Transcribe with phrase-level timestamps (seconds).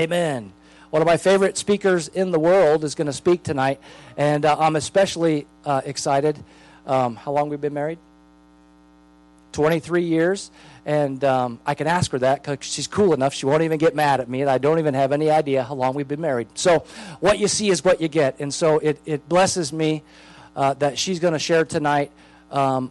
[0.00, 0.50] Amen.
[0.88, 3.78] One of my favorite speakers in the world is going to speak tonight,
[4.16, 6.42] and uh, I'm especially uh, excited.
[6.86, 7.98] Um, how long we've been married?
[9.52, 10.50] 23 years,
[10.86, 13.34] and um, I can ask her that because she's cool enough.
[13.34, 15.74] She won't even get mad at me, and I don't even have any idea how
[15.74, 16.48] long we've been married.
[16.54, 16.86] So,
[17.20, 20.02] what you see is what you get, and so it, it blesses me
[20.56, 22.10] uh, that she's going to share tonight.
[22.50, 22.90] Um,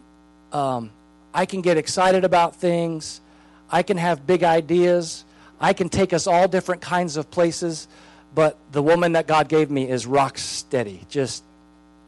[0.52, 0.90] um,
[1.34, 3.20] I can get excited about things,
[3.68, 5.24] I can have big ideas,
[5.60, 7.86] I can take us all different kinds of places,
[8.34, 11.44] but the woman that God gave me is rock steady, just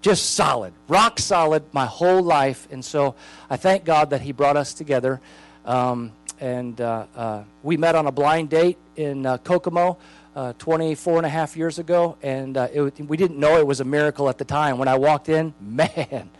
[0.00, 2.66] just solid, rock solid my whole life.
[2.72, 3.14] And so
[3.48, 5.20] I thank God that He brought us together.
[5.64, 9.96] Um, and uh, uh, we met on a blind date in uh, Kokomo
[10.34, 12.16] uh, 24 and a half years ago.
[12.20, 14.78] And uh, it, we didn't know it was a miracle at the time.
[14.78, 16.30] When I walked in, man,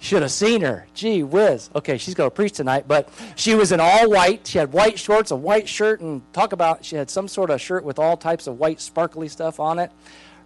[0.00, 0.86] should have seen her.
[0.94, 1.70] Gee whiz.
[1.74, 4.46] Okay, she's going to preach tonight, but she was in all white.
[4.46, 7.60] She had white shorts, a white shirt, and talk about she had some sort of
[7.60, 9.92] shirt with all types of white sparkly stuff on it.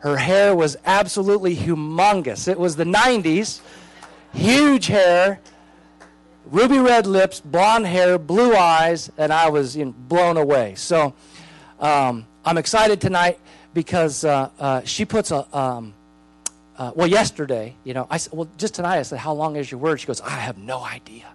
[0.01, 2.49] Her hair was absolutely humongous.
[2.49, 3.61] It was the 90s.
[4.35, 5.41] Huge hair,
[6.47, 10.75] ruby red lips, blonde hair, blue eyes, and I was you know, blown away.
[10.75, 11.15] So
[11.79, 13.39] um, I'm excited tonight
[13.73, 15.57] because uh, uh, she puts a.
[15.57, 15.95] Um,
[16.77, 19.71] uh, well, yesterday, you know, I said, well, just tonight, I said, how long is
[19.71, 20.01] your word?
[20.01, 21.27] She goes, I have no idea.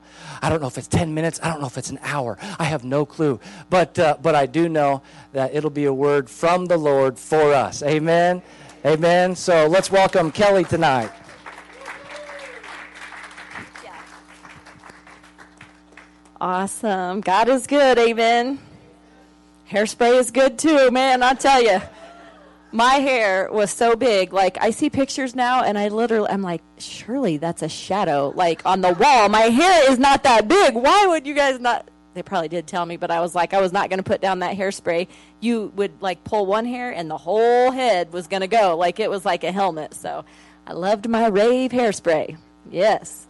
[0.41, 1.39] I don't know if it's 10 minutes.
[1.41, 2.37] I don't know if it's an hour.
[2.57, 3.39] I have no clue.
[3.69, 7.53] But, uh, but I do know that it'll be a word from the Lord for
[7.53, 7.83] us.
[7.83, 8.41] Amen.
[8.85, 9.35] Amen.
[9.35, 11.11] So let's welcome Kelly tonight.
[16.41, 17.19] Awesome.
[17.19, 17.97] God is good.
[17.97, 18.59] Amen.
[19.69, 21.21] Hairspray is good too, man.
[21.21, 21.81] I tell you
[22.71, 24.33] my hair was so big.
[24.33, 28.65] Like I see pictures now, and I literally, I'm like, surely that's a shadow, like
[28.65, 29.29] on the wall.
[29.29, 30.75] My hair is not that big.
[30.75, 31.87] Why would you guys not?
[32.13, 34.19] They probably did tell me, but I was like, I was not going to put
[34.19, 35.07] down that hairspray.
[35.39, 38.77] You would like pull one hair, and the whole head was going to go.
[38.77, 39.93] Like it was like a helmet.
[39.93, 40.25] So
[40.67, 42.37] I loved my rave hairspray.
[42.69, 43.25] Yes.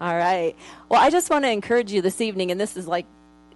[0.00, 0.56] All right.
[0.88, 3.06] Well, I just want to encourage you this evening, and this is like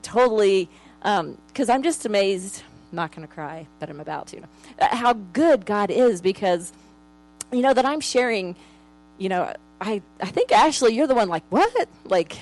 [0.02, 0.68] totally
[1.00, 4.42] because um, I'm just amazed I'm not going to cry, but I'm about to.
[4.78, 6.72] Uh, how good God is because,
[7.52, 8.56] you know, that I'm sharing,
[9.18, 11.88] you know, I, I think, Ashley, you're the one like, what?
[12.04, 12.38] Like,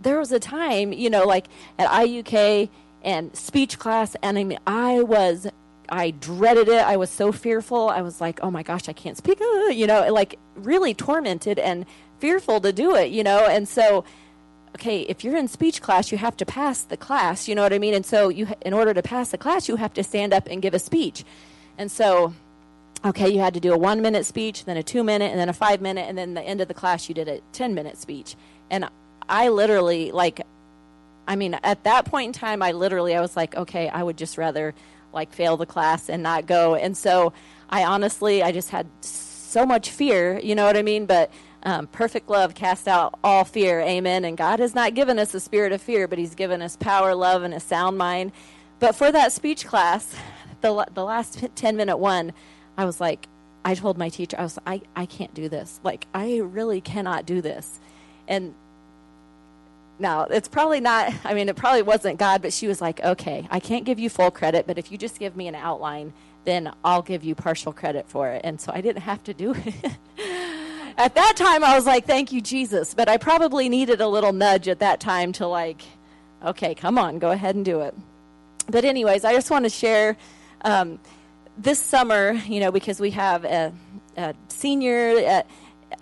[0.00, 1.46] there was a time, you know, like
[1.78, 2.68] at IUK
[3.02, 5.46] and speech class, and I mean, I was,
[5.88, 6.84] I dreaded it.
[6.84, 7.88] I was so fearful.
[7.88, 11.58] I was like, oh my gosh, I can't speak, uh, you know, like really tormented
[11.58, 11.86] and
[12.18, 14.04] fearful to do it, you know, and so
[14.76, 17.72] okay, if you're in speech class, you have to pass the class, you know what
[17.72, 17.94] I mean?
[17.94, 20.60] And so you in order to pass the class, you have to stand up and
[20.60, 21.24] give a speech.
[21.78, 22.34] And so
[23.02, 25.48] okay, you had to do a 1 minute speech, then a 2 minute, and then
[25.48, 27.96] a 5 minute, and then the end of the class you did a 10 minute
[27.96, 28.36] speech.
[28.70, 28.88] And
[29.28, 30.42] I literally like
[31.26, 34.18] I mean, at that point in time, I literally I was like, okay, I would
[34.18, 34.74] just rather
[35.14, 36.74] like fail the class and not go.
[36.74, 37.32] And so
[37.70, 41.06] I honestly I just had so much fear, you know what I mean?
[41.06, 41.30] But
[41.66, 43.80] um, perfect love casts out all fear.
[43.80, 44.24] Amen.
[44.24, 47.12] And God has not given us a spirit of fear, but He's given us power,
[47.14, 48.30] love, and a sound mind.
[48.78, 50.14] But for that speech class,
[50.60, 52.32] the, the last 10 minute one,
[52.78, 53.26] I was like,
[53.64, 55.80] I told my teacher, I was, I, I can't do this.
[55.82, 57.80] Like, I really cannot do this.
[58.28, 58.54] And
[59.98, 63.48] now, it's probably not, I mean, it probably wasn't God, but she was like, okay,
[63.50, 66.12] I can't give you full credit, but if you just give me an outline,
[66.44, 68.42] then I'll give you partial credit for it.
[68.44, 69.96] And so I didn't have to do it.
[70.96, 72.94] At that time, I was like, thank you, Jesus.
[72.94, 75.82] But I probably needed a little nudge at that time to, like,
[76.44, 77.94] okay, come on, go ahead and do it.
[78.68, 80.16] But, anyways, I just want to share
[80.62, 80.98] um,
[81.56, 83.72] this summer, you know, because we have a,
[84.16, 85.46] a senior at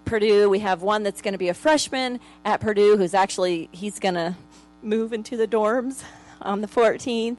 [0.04, 3.98] Purdue, we have one that's going to be a freshman at Purdue who's actually, he's
[3.98, 4.34] going to
[4.82, 6.02] move into the dorms
[6.42, 7.38] on the 14th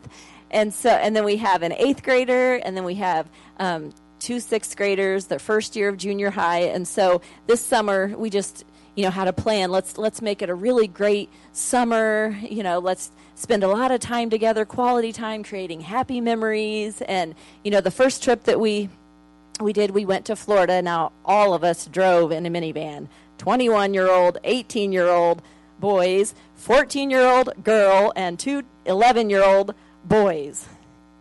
[0.52, 3.28] and so and then we have an eighth grader and then we have
[3.60, 3.92] um,
[4.26, 6.62] two sixth graders, their first year of junior high.
[6.62, 8.66] And so this summer we just
[8.96, 9.70] you know had a plan.
[9.70, 12.36] Let's let's make it a really great summer.
[12.42, 17.02] You know, let's spend a lot of time together, quality time, creating happy memories.
[17.04, 18.90] And you know, the first trip that we
[19.62, 20.82] we did, we went to Florida.
[20.82, 23.08] Now all of us drove in a minivan.
[23.38, 25.44] 21 year old, 18 year old
[25.80, 30.68] boys, 14 year old girl, and two 11 year old boys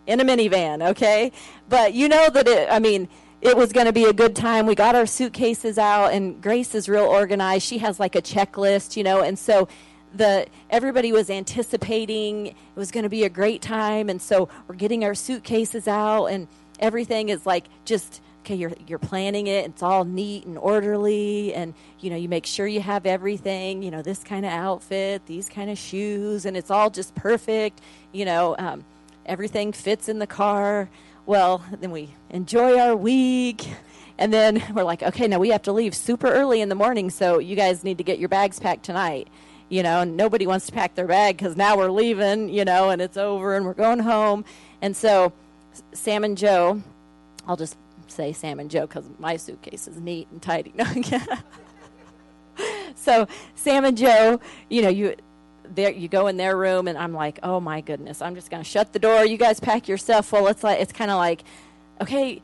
[0.07, 1.33] in a minivan, okay?
[1.69, 3.09] But you know that it, I mean,
[3.41, 4.67] it was going to be a good time.
[4.67, 7.67] We got our suitcases out, and Grace is real organized.
[7.67, 9.69] She has like a checklist, you know, and so
[10.15, 14.77] the everybody was anticipating it was going to be a great time, and so we're
[14.77, 18.55] getting our suitcases out, and everything is like just okay.
[18.55, 19.67] You're you're planning it.
[19.67, 23.83] It's all neat and orderly, and you know you make sure you have everything.
[23.83, 27.81] You know this kind of outfit, these kind of shoes, and it's all just perfect.
[28.13, 28.57] You know.
[28.59, 28.85] Um,
[29.27, 30.89] everything fits in the car.
[31.27, 33.67] Well, then we enjoy our week.
[34.19, 37.11] And then we're like, okay, now we have to leave super early in the morning,
[37.11, 39.29] so you guys need to get your bags packed tonight.
[39.69, 42.91] You know, and nobody wants to pack their bag because now we're leaving, you know,
[42.91, 44.45] and it's over and we're going home.
[44.83, 45.33] And so
[45.93, 46.83] Sam and Joe,
[47.49, 47.77] I'll just
[48.07, 50.75] say Sam and Joe because my suitcase is neat and tidy.
[52.95, 54.39] so Sam and Joe,
[54.69, 55.17] you know, you
[55.75, 58.63] there you go in their room and I'm like, "Oh my goodness, I'm just going
[58.63, 59.25] to shut the door.
[59.25, 61.45] You guys pack your stuff." Well, it's like it's kind of like,
[62.01, 62.43] "Okay,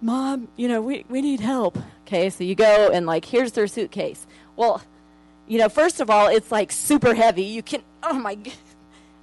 [0.00, 3.66] mom, you know, we we need help." Okay, so you go and like, "Here's their
[3.66, 4.26] suitcase."
[4.56, 4.82] Well,
[5.46, 7.44] you know, first of all, it's like super heavy.
[7.44, 8.36] You can Oh my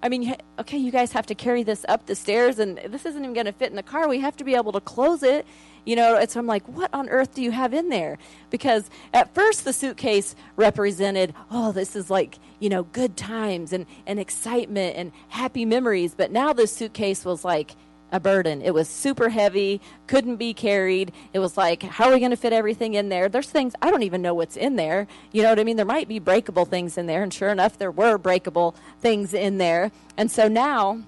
[0.02, 3.22] I mean, okay, you guys have to carry this up the stairs, and this isn't
[3.22, 4.08] even going to fit in the car.
[4.08, 5.46] We have to be able to close it
[5.86, 8.18] you know, and so I'm like, what on earth do you have in there?
[8.50, 13.86] Because at first the suitcase represented, oh, this is like, you know, good times and,
[14.06, 16.14] and excitement and happy memories.
[16.16, 17.76] But now the suitcase was like,
[18.12, 18.62] a burden.
[18.62, 21.12] It was super heavy, couldn't be carried.
[21.34, 23.30] It was like, how are we going to fit everything in there?
[23.30, 25.08] There's things I don't even know what's in there.
[25.32, 25.78] You know what I mean?
[25.78, 29.58] There might be breakable things in there, and sure enough, there were breakable things in
[29.58, 29.92] there.
[30.18, 31.02] And so now,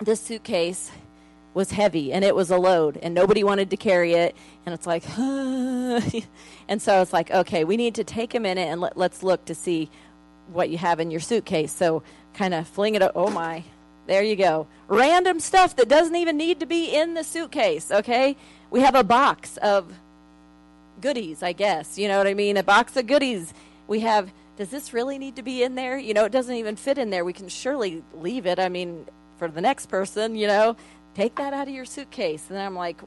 [0.00, 0.90] this suitcase
[1.54, 4.36] was heavy and it was a load and nobody wanted to carry it
[4.66, 8.80] and it's like and so it's like okay we need to take a minute and
[8.80, 9.88] let, let's look to see
[10.48, 12.02] what you have in your suitcase so
[12.34, 13.62] kind of fling it oh my
[14.06, 14.66] there you go.
[14.88, 18.36] Random stuff that doesn't even need to be in the suitcase okay?
[18.70, 19.92] We have a box of
[21.00, 21.98] goodies i guess.
[21.98, 22.56] You know what i mean?
[22.56, 23.52] A box of goodies.
[23.86, 25.98] We have does this really need to be in there?
[25.98, 27.24] You know it doesn't even fit in there.
[27.24, 29.06] We can surely leave it i mean
[29.38, 30.76] for the next person you know?
[31.14, 32.46] Take that out of your suitcase.
[32.50, 33.00] And I'm like,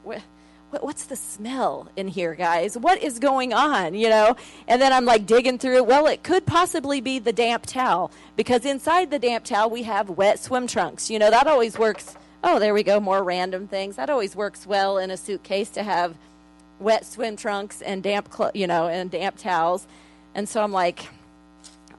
[0.70, 0.84] what?
[0.84, 2.76] what's the smell in here, guys?
[2.76, 3.94] What is going on?
[3.94, 4.36] You know?
[4.66, 5.84] And then I'm like digging through.
[5.84, 10.10] Well, it could possibly be the damp towel because inside the damp towel we have
[10.10, 11.10] wet swim trunks.
[11.10, 12.16] You know, that always works.
[12.44, 13.00] Oh, there we go.
[13.00, 13.96] More random things.
[13.96, 16.16] That always works well in a suitcase to have
[16.78, 19.86] wet swim trunks and damp, clo- you know, and damp towels.
[20.34, 21.08] And so I'm like,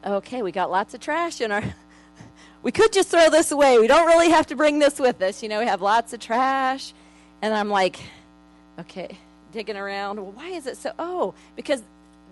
[0.06, 1.64] okay, we got lots of trash in our
[2.64, 3.80] we could just throw this away.
[3.80, 5.44] We don't really have to bring this with us.
[5.44, 6.94] You know, we have lots of trash.
[7.42, 8.00] And I'm like,
[8.80, 9.18] okay,
[9.52, 10.18] digging around.
[10.18, 10.92] Well, why is it so?
[11.00, 11.82] Oh, because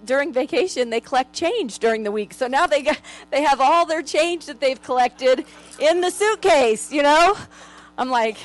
[0.05, 2.33] during vacation they collect change during the week.
[2.33, 2.99] So now they got,
[3.31, 5.45] they have all their change that they've collected
[5.79, 7.35] in the suitcase, you know?
[7.97, 8.37] I'm like,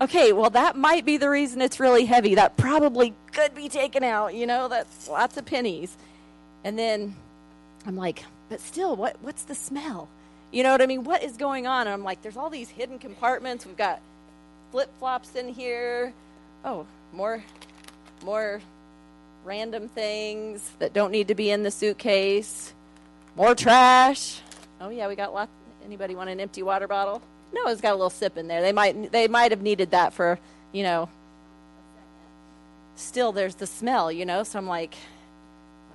[0.00, 2.34] okay, well that might be the reason it's really heavy.
[2.34, 4.68] That probably could be taken out, you know?
[4.68, 5.96] That's lots of pennies.
[6.64, 7.16] And then
[7.86, 10.08] I'm like, but still, what what's the smell?
[10.50, 11.04] You know what I mean?
[11.04, 11.86] What is going on?
[11.86, 13.64] And I'm like, there's all these hidden compartments.
[13.64, 14.00] We've got
[14.72, 16.12] flip flops in here.
[16.64, 17.42] Oh, more,
[18.24, 18.60] more
[19.44, 22.72] random things that don't need to be in the suitcase.
[23.36, 24.40] More trash.
[24.80, 25.50] Oh yeah, we got lots.
[25.84, 27.22] Anybody want an empty water bottle?
[27.52, 28.60] No, it's got a little sip in there.
[28.62, 30.38] They might, they might have needed that for,
[30.72, 31.08] you know.
[32.94, 34.42] Still, there's the smell, you know.
[34.42, 34.94] So I'm like,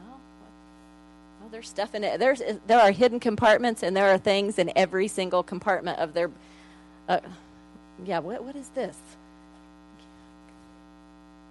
[0.09, 2.19] oh, there's stuff in it.
[2.19, 6.31] There's there are hidden compartments, and there are things in every single compartment of their.
[7.07, 7.19] Uh,
[8.03, 8.97] yeah, what what is this?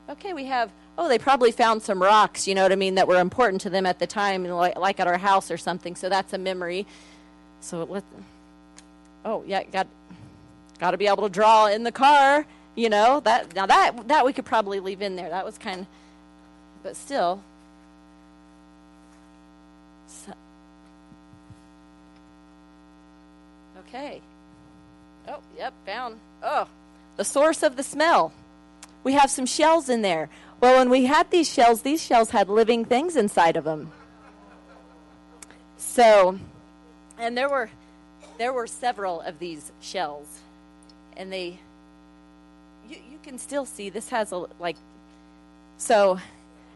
[0.09, 0.71] Okay, we have.
[0.97, 2.47] Oh, they probably found some rocks.
[2.47, 2.95] You know what I mean?
[2.97, 5.97] That were important to them at the time, like, at our house or something.
[5.97, 6.87] So that's a memory.
[7.61, 8.05] So let.
[9.25, 9.87] Oh yeah, got
[10.79, 12.45] got to be able to draw in the car.
[12.75, 15.31] You know that now that that we could probably leave in there.
[15.31, 15.87] That was kind of,
[16.83, 17.41] but still,
[23.95, 24.21] Okay.
[25.29, 26.19] Oh, yep, found.
[26.43, 26.67] Oh,
[27.17, 28.33] the source of the smell.
[29.05, 30.31] We have some shells in there.
[30.61, 33.93] Well, when we had these shells, these shells had living things inside of them.
[35.77, 36.39] So,
[37.19, 37.71] and there were
[38.39, 40.27] there were several of these shells,
[41.17, 41.59] and they
[42.89, 44.77] you you can still see this has a like
[45.77, 46.19] so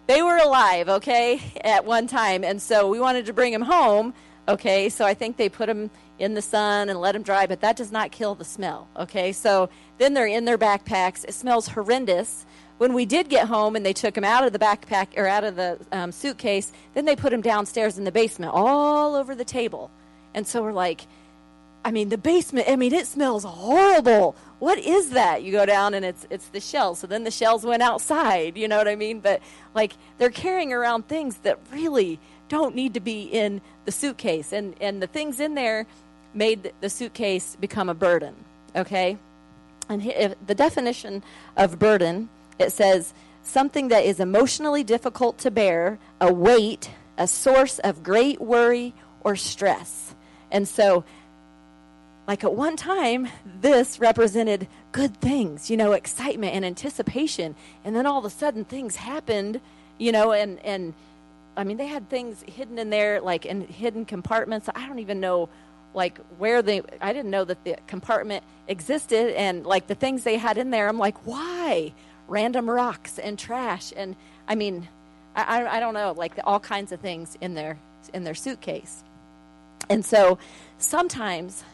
[0.06, 4.14] they were alive, okay, at one time, and so we wanted to bring them home,
[4.47, 4.88] okay.
[4.88, 7.77] So I think they put them in the sun and let them dry, but that
[7.77, 8.89] does not kill the smell.
[8.97, 11.25] Okay, so then they're in their backpacks.
[11.25, 12.45] It smells horrendous.
[12.79, 15.45] When we did get home and they took them out of the backpack or out
[15.45, 19.45] of the um, suitcase, then they put them downstairs in the basement, all over the
[19.45, 19.91] table.
[20.35, 21.07] And so we're like,
[21.85, 22.69] I mean, the basement.
[22.69, 24.37] I mean, it smells horrible.
[24.59, 25.43] What is that?
[25.43, 26.99] You go down and it's it's the shells.
[26.99, 28.57] So then the shells went outside.
[28.57, 29.21] You know what I mean?
[29.21, 29.41] But
[29.75, 34.75] like they're carrying around things that really don't need to be in the suitcase, and
[34.81, 35.87] and the things in there
[36.35, 38.35] made the suitcase become a burden.
[38.76, 39.18] Okay?
[39.88, 41.23] And the definition
[41.56, 47.78] of burden, it says something that is emotionally difficult to bear, a weight, a source
[47.78, 50.14] of great worry or stress.
[50.50, 51.04] And so
[52.28, 53.28] like at one time,
[53.62, 57.56] this represented good things, you know, excitement and anticipation.
[57.85, 59.62] And then all of a sudden things happened,
[59.97, 60.92] you know, and, and
[61.56, 64.68] I mean, they had things hidden in there, like in hidden compartments.
[64.75, 65.49] I don't even know,
[65.95, 69.35] like, where they, I didn't know that the compartment existed.
[69.37, 71.92] And, like, the things they had in there, I'm like, why?
[72.28, 73.92] Random rocks and trash.
[73.97, 74.16] And,
[74.47, 74.88] I mean,
[75.35, 77.78] I, I don't know, like, all kinds of things in their,
[78.12, 79.02] in their suitcase.
[79.88, 80.38] And so
[80.78, 81.64] sometimes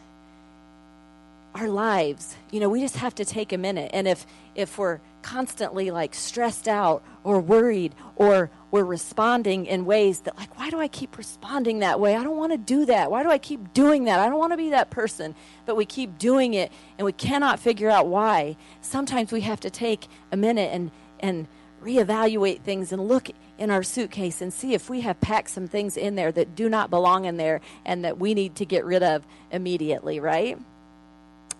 [1.55, 3.91] our lives, you know, we just have to take a minute.
[3.95, 10.19] And if if we're constantly like stressed out or worried or we're responding in ways
[10.23, 12.17] that like why do I keep responding that way?
[12.17, 13.09] I don't want to do that.
[13.09, 14.19] Why do I keep doing that?
[14.19, 15.37] I don't want to be that person.
[15.65, 18.57] But we keep doing it and we cannot figure out why.
[18.81, 20.91] Sometimes we have to take a minute and
[21.21, 21.47] and
[21.85, 25.97] reevaluate things and look in our suitcase and see if we have packed some things
[25.97, 29.05] in there that do not belong in there and that we need to get rid
[29.05, 30.59] of immediately, right?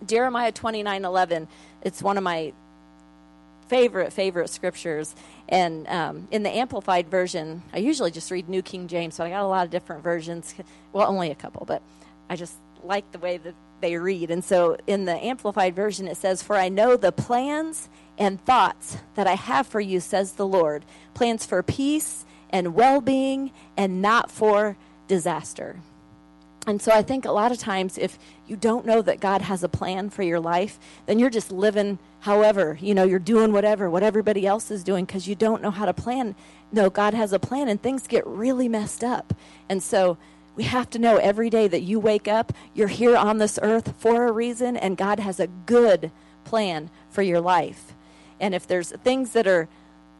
[0.05, 1.47] Jeremiah 29 11,
[1.81, 2.51] it's one of my
[3.67, 5.15] favorite, favorite scriptures.
[5.49, 9.29] And um, in the Amplified Version, I usually just read New King James, but I
[9.29, 10.53] got a lot of different versions.
[10.93, 11.81] Well, only a couple, but
[12.29, 14.31] I just like the way that they read.
[14.31, 18.97] And so in the Amplified Version, it says, For I know the plans and thoughts
[19.15, 24.01] that I have for you, says the Lord plans for peace and well being and
[24.01, 25.77] not for disaster.
[26.67, 28.17] And so I think a lot of times if
[28.47, 31.99] you don't know that God has a plan for your life, then you're just living
[32.21, 35.71] however, you know, you're doing whatever, what everybody else is doing because you don't know
[35.71, 36.35] how to plan.
[36.71, 39.33] No, God has a plan and things get really messed up.
[39.69, 40.17] And so
[40.55, 43.93] we have to know every day that you wake up, you're here on this earth
[43.97, 46.11] for a reason and God has a good
[46.45, 47.93] plan for your life.
[48.39, 49.67] And if there's things that are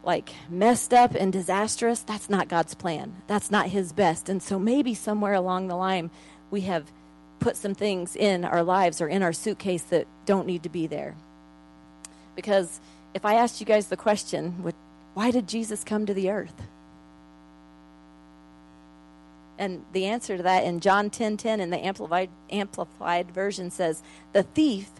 [0.04, 3.16] like messed up and disastrous, that's not God's plan.
[3.26, 4.28] That's not his best.
[4.28, 6.10] And so maybe somewhere along the line
[6.50, 6.90] we have
[7.38, 10.86] put some things in our lives or in our suitcase that don't need to be
[10.86, 11.14] there.
[12.34, 12.80] Because
[13.14, 14.72] if I asked you guys the question,
[15.14, 16.62] why did Jesus come to the earth?
[19.58, 23.70] And the answer to that in John 10:10 10, 10, in the amplified amplified version
[23.70, 24.02] says,
[24.34, 24.90] "The thief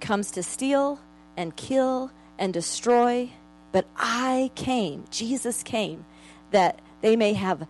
[0.00, 0.98] comes to steal
[1.34, 3.30] and kill and destroy,
[3.72, 6.04] but I came, Jesus came,
[6.50, 7.66] that they may have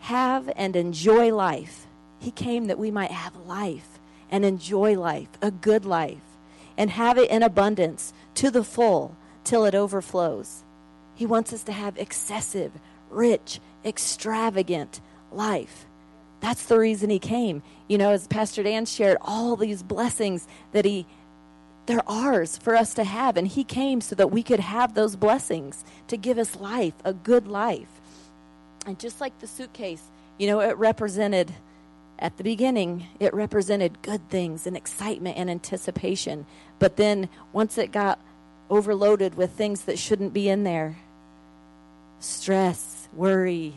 [0.00, 1.87] have and enjoy life
[2.18, 3.98] he came that we might have life
[4.30, 6.18] and enjoy life, a good life,
[6.76, 10.64] and have it in abundance to the full till it overflows.
[11.14, 12.72] He wants us to have excessive,
[13.10, 15.00] rich, extravagant
[15.32, 15.86] life.
[16.40, 17.62] That's the reason he came.
[17.88, 21.06] You know, as Pastor Dan shared, all these blessings that he
[21.86, 25.16] they're ours for us to have and he came so that we could have those
[25.16, 27.88] blessings to give us life, a good life.
[28.84, 30.02] And just like the suitcase,
[30.36, 31.54] you know, it represented
[32.18, 36.46] at the beginning, it represented good things and excitement and anticipation.
[36.78, 38.18] But then once it got
[38.70, 40.96] overloaded with things that shouldn't be in there
[42.20, 43.74] stress, worry,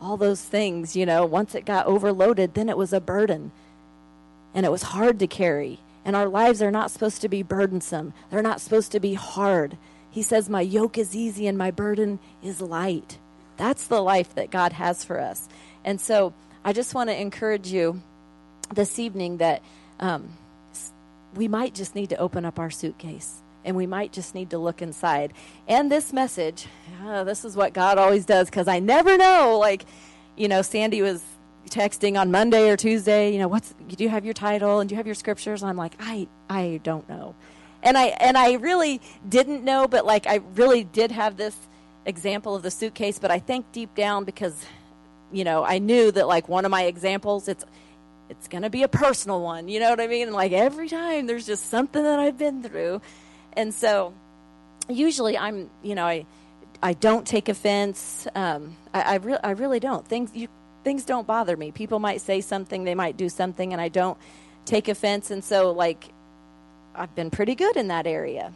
[0.00, 3.52] all those things, you know, once it got overloaded, then it was a burden.
[4.54, 5.78] And it was hard to carry.
[6.04, 9.76] And our lives are not supposed to be burdensome, they're not supposed to be hard.
[10.10, 13.18] He says, My yoke is easy and my burden is light.
[13.56, 15.48] That's the life that God has for us.
[15.84, 16.32] And so
[16.64, 18.00] I just want to encourage you
[18.72, 19.62] this evening that
[19.98, 20.28] um,
[21.34, 24.58] we might just need to open up our suitcase and we might just need to
[24.58, 25.32] look inside.
[25.66, 26.66] And this message,
[27.04, 29.58] uh, this is what God always does because I never know.
[29.58, 29.84] Like,
[30.36, 31.22] you know, Sandy was
[31.68, 34.94] texting on Monday or Tuesday, you know, what's, do you have your title and do
[34.94, 35.62] you have your scriptures?
[35.62, 37.34] And I'm like, I, I don't know.
[37.82, 41.56] And I, and I really didn't know, but like, I really did have this
[42.06, 44.64] example of the suitcase, but I think deep down because
[45.32, 47.64] you know, I knew that like one of my examples, it's
[48.28, 49.68] it's going to be a personal one.
[49.68, 50.28] You know what I mean?
[50.28, 53.02] And like every time there's just something that I've been through.
[53.52, 54.14] And so
[54.88, 56.26] usually I'm, you know, I
[56.82, 58.26] I don't take offense.
[58.34, 60.06] Um, I I, re- I really don't.
[60.06, 60.48] Things you
[60.84, 61.70] things don't bother me.
[61.72, 64.18] People might say something, they might do something and I don't
[64.64, 66.08] take offense and so like
[66.94, 68.52] I've been pretty good in that area.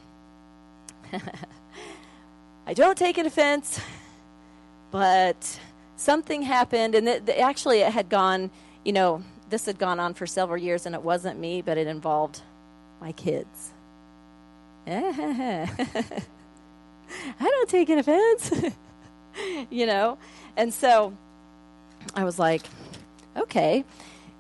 [2.67, 3.81] I don't take an offense,
[4.91, 5.61] but
[5.97, 8.51] something happened, and it, actually it had gone,
[8.85, 11.87] you know, this had gone on for several years, and it wasn't me, but it
[11.87, 12.43] involved
[13.01, 13.73] my kids.
[14.87, 15.67] I
[17.41, 18.53] don't take an offense,
[19.71, 20.19] you know,
[20.57, 21.13] and so
[22.15, 22.63] I was like,
[23.37, 23.85] okay.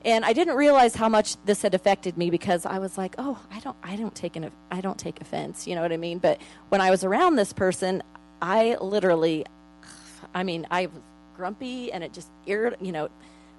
[0.05, 3.41] And I didn't realize how much this had affected me because I was like, "Oh,
[3.51, 6.19] I don't, I don't take an, I don't take offense." You know what I mean?
[6.19, 8.05] But when I was around this person,
[8.41, 9.47] I literally,
[10.33, 10.89] I mean, I
[11.37, 13.09] grumpy and it just you know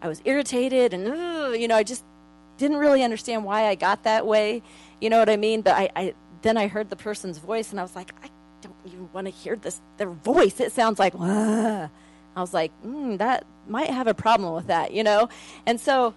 [0.01, 1.05] I was irritated and
[1.59, 2.03] you know I just
[2.57, 4.61] didn't really understand why I got that way.
[4.99, 5.61] You know what I mean?
[5.61, 8.29] But I, I then I heard the person's voice, and I was like, I
[8.61, 9.81] don't even want to hear this.
[9.97, 10.59] Their voice.
[10.59, 11.13] It sounds like.
[11.13, 11.89] Wah.
[12.35, 15.27] I was like, mm, that might have a problem with that, you know.
[15.65, 16.13] And so,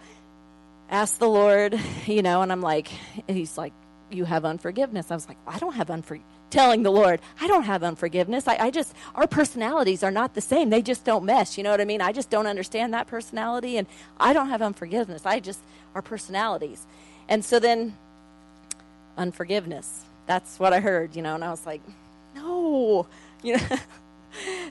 [0.90, 2.88] asked the Lord, you know, and I'm like,
[3.28, 3.72] He's like,
[4.10, 5.10] you have unforgiveness.
[5.10, 6.39] I was like, I don't have unforgiveness.
[6.50, 8.48] Telling the Lord, I don't have unforgiveness.
[8.48, 10.70] I, I just, our personalities are not the same.
[10.70, 11.56] They just don't mesh.
[11.56, 12.00] You know what I mean?
[12.00, 13.86] I just don't understand that personality, and
[14.18, 15.24] I don't have unforgiveness.
[15.24, 15.60] I just,
[15.94, 16.86] our personalities.
[17.28, 17.96] And so then,
[19.16, 20.04] unforgiveness.
[20.26, 21.82] That's what I heard, you know, and I was like,
[22.34, 23.06] no,
[23.42, 23.76] you know.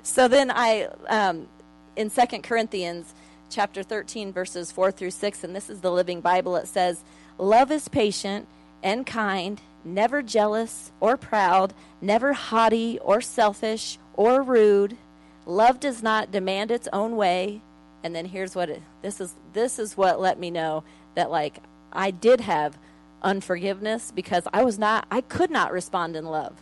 [0.04, 1.48] so then I, um,
[1.96, 3.14] in Second Corinthians
[3.50, 7.04] chapter 13, verses 4 through 6, and this is the Living Bible, it says,
[7.38, 8.48] Love is patient
[8.84, 14.98] and kind, never jealous or proud, never haughty or selfish or rude.
[15.46, 17.62] Love does not demand its own way.
[18.04, 20.84] And then here's what it, this is this is what let me know
[21.16, 21.60] that like
[21.92, 22.78] I did have
[23.22, 26.56] unforgiveness because I was not I could not respond in love.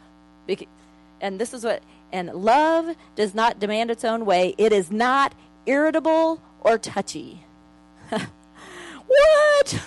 [1.19, 4.55] And this is what and love does not demand its own way.
[4.57, 5.33] It is not
[5.65, 7.43] irritable or touchy.
[8.09, 9.81] what?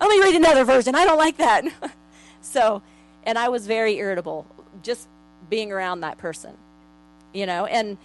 [0.00, 0.94] Let me read another version.
[0.94, 1.64] I don't like that.
[2.44, 2.82] so,
[3.24, 4.46] and I was very irritable
[4.82, 5.08] just
[5.48, 6.52] being around that person,
[7.32, 7.96] you know, and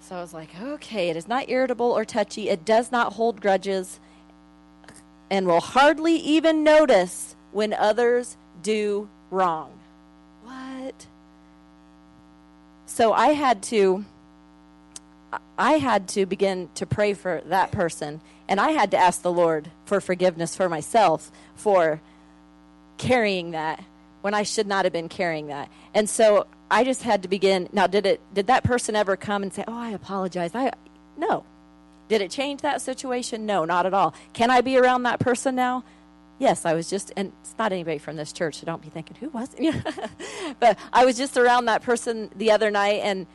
[0.00, 2.50] so I was like, okay, it is not irritable or touchy.
[2.50, 4.00] It does not hold grudges
[5.30, 9.70] and will hardly even notice when others do wrong.
[10.42, 11.06] What?
[12.86, 14.04] So I had to
[15.58, 19.32] I had to begin to pray for that person and I had to ask the
[19.32, 22.00] Lord for forgiveness for myself for
[22.98, 23.82] carrying that
[24.20, 25.68] when I should not have been carrying that.
[25.92, 27.68] And so I just had to begin.
[27.72, 28.20] Now, did it?
[28.32, 30.54] Did that person ever come and say, "Oh, I apologize"?
[30.54, 30.72] I
[31.16, 31.44] no.
[32.08, 33.46] Did it change that situation?
[33.46, 34.14] No, not at all.
[34.32, 35.84] Can I be around that person now?
[36.38, 39.16] Yes, I was just, and it's not anybody from this church, so don't be thinking,
[39.18, 39.74] who was it?
[40.60, 43.26] but I was just around that person the other night, and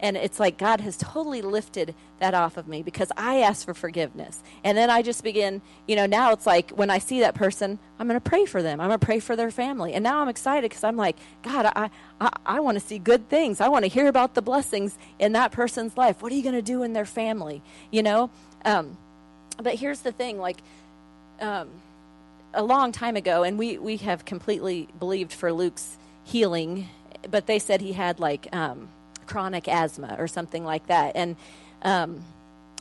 [0.00, 3.74] and it's like God has totally lifted that off of me because I asked for
[3.74, 4.42] forgiveness.
[4.62, 7.78] And then I just begin, you know, now it's like when I see that person,
[7.98, 8.80] I'm going to pray for them.
[8.80, 9.94] I'm going to pray for their family.
[9.94, 13.28] And now I'm excited because I'm like, God, I, I, I want to see good
[13.28, 13.60] things.
[13.60, 16.22] I want to hear about the blessings in that person's life.
[16.22, 17.62] What are you going to do in their family?
[17.90, 18.30] You know?
[18.64, 18.96] Um,
[19.60, 20.58] but here's the thing like,
[21.40, 21.68] um,
[22.54, 26.88] a long time ago, and we, we have completely believed for Luke's healing,
[27.30, 28.88] but they said he had like, um,
[29.28, 31.12] chronic asthma or something like that.
[31.14, 31.36] And
[31.82, 32.24] um,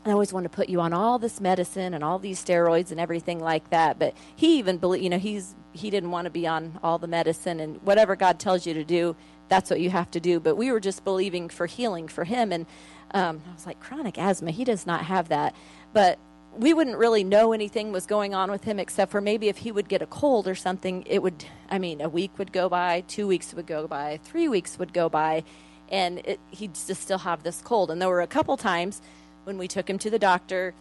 [0.06, 3.00] I always want to put you on all this medicine and all these steroids and
[3.00, 4.00] everything like that.
[4.00, 7.08] But he even believe, you know, he's he didn't want to be on all the
[7.08, 9.16] medicine and whatever God tells you to do,
[9.48, 10.40] that's what you have to do.
[10.40, 12.66] But we were just believing for healing for him, and
[13.12, 15.56] um, I was like, chronic asthma, he does not have that.
[15.94, 16.18] But
[16.58, 19.72] we wouldn't really know anything was going on with him except for maybe if he
[19.72, 23.02] would get a cold or something, it would, I mean, a week would go by,
[23.08, 25.44] two weeks would go by, three weeks would go by,
[25.90, 27.92] and it, he'd just still have this cold.
[27.92, 29.02] And there were a couple times
[29.44, 30.74] when we took him to the doctor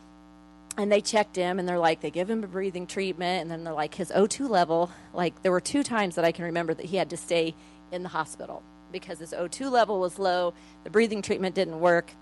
[0.77, 3.65] and they checked him and they're like they give him a breathing treatment and then
[3.65, 6.87] they're like his O2 level like there were two times that I can remember that
[6.87, 7.55] he had to stay
[7.93, 12.13] in the hospital because his O2 level was low, the breathing treatment didn't work.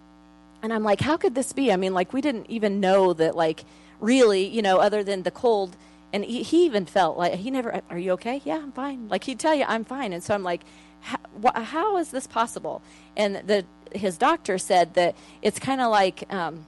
[0.62, 1.70] And I'm like, how could this be?
[1.70, 3.64] I mean, like we didn't even know that like
[4.00, 5.76] really, you know, other than the cold
[6.12, 8.40] and he, he even felt like he never are you okay?
[8.44, 9.08] Yeah, I'm fine.
[9.08, 10.12] Like he'd tell you I'm fine.
[10.12, 10.62] And so I'm like
[11.04, 11.18] how,
[11.54, 12.82] how is this possible?
[13.16, 16.66] And the his doctor said that it's kind of like um,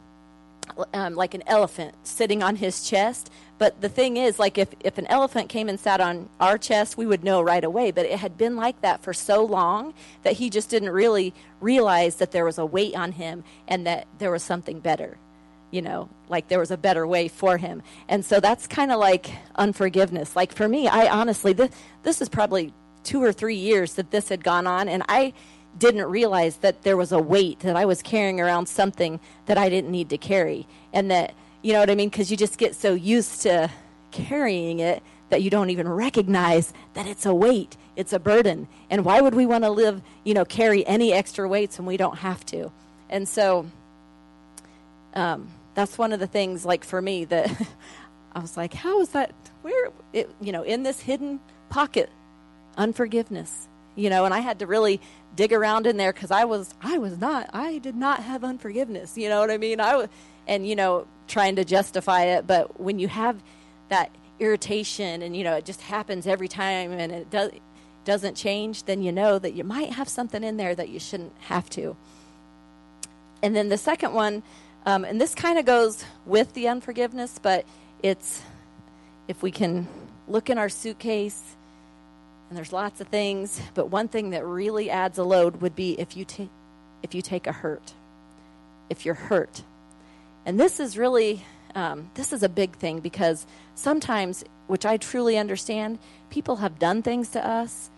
[0.92, 3.30] um, like an elephant sitting on his chest.
[3.58, 6.98] But the thing is, like if, if an elephant came and sat on our chest,
[6.98, 7.90] we would know right away.
[7.90, 12.16] But it had been like that for so long that he just didn't really realize
[12.16, 15.16] that there was a weight on him and that there was something better.
[15.70, 17.82] You know, like there was a better way for him.
[18.08, 20.36] And so that's kind of like unforgiveness.
[20.36, 21.70] Like for me, I honestly, this,
[22.02, 22.72] this is probably
[23.06, 25.32] two or three years that this had gone on, and I
[25.78, 29.68] didn't realize that there was a weight that I was carrying around something that I
[29.68, 32.74] didn't need to carry, and that you know what I mean because you just get
[32.74, 33.70] so used to
[34.10, 39.04] carrying it that you don't even recognize that it's a weight, it's a burden, and
[39.04, 42.18] why would we want to live, you know, carry any extra weights when we don't
[42.18, 42.70] have to?
[43.08, 43.66] And so,
[45.14, 47.50] um, that's one of the things, like for me, that
[48.32, 49.32] I was like, how is that?
[49.62, 52.10] Where it, you know, in this hidden pocket
[52.76, 55.00] unforgiveness you know and i had to really
[55.34, 59.16] dig around in there because i was i was not i did not have unforgiveness
[59.16, 59.80] you know what i mean?
[59.80, 60.08] I was
[60.46, 63.42] and you know trying to justify it but when you have
[63.88, 67.50] that irritation and you know it just happens every time and it does
[68.04, 71.32] doesn't change then you know that you might have something in there that you shouldn't
[71.40, 71.96] have to.
[73.42, 74.42] And then the second one
[74.84, 77.64] um, and this kind of goes with the unforgiveness but
[78.02, 78.42] it's
[79.26, 79.88] if we can
[80.28, 81.42] look in our suitcase
[82.48, 85.98] and there's lots of things, but one thing that really adds a load would be
[85.98, 86.50] if you take
[87.02, 87.92] if you take a hurt.
[88.88, 89.62] If you're hurt.
[90.44, 95.36] And this is really um, this is a big thing because sometimes, which I truly
[95.36, 95.98] understand,
[96.30, 97.90] people have done things to us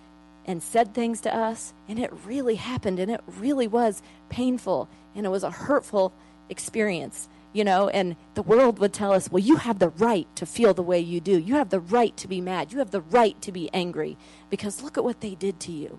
[0.46, 5.26] and said things to us, and it really happened, and it really was painful, and
[5.26, 6.12] it was a hurtful
[6.48, 10.46] experience you know, and the world would tell us, well, you have the right to
[10.46, 11.38] feel the way you do.
[11.38, 12.72] You have the right to be mad.
[12.72, 14.16] You have the right to be angry
[14.50, 15.98] because look at what they did to you.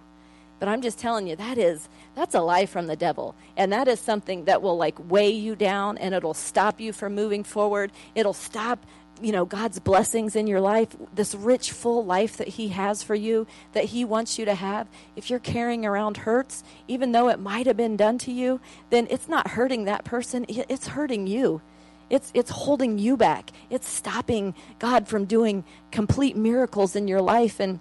[0.60, 3.34] But I'm just telling you, that is, that's a lie from the devil.
[3.56, 7.16] And that is something that will like weigh you down and it'll stop you from
[7.16, 7.92] moving forward.
[8.14, 8.86] It'll stop
[9.22, 13.16] you know God's blessings in your life, this rich, full life that He has for
[13.16, 17.40] you, that He wants you to have, if you're carrying around hurts, even though it
[17.40, 21.62] might have been done to you, then it's not hurting that person, it's hurting you.
[22.10, 23.52] It's, it's holding you back.
[23.70, 27.60] It's stopping God from doing complete miracles in your life.
[27.60, 27.80] And,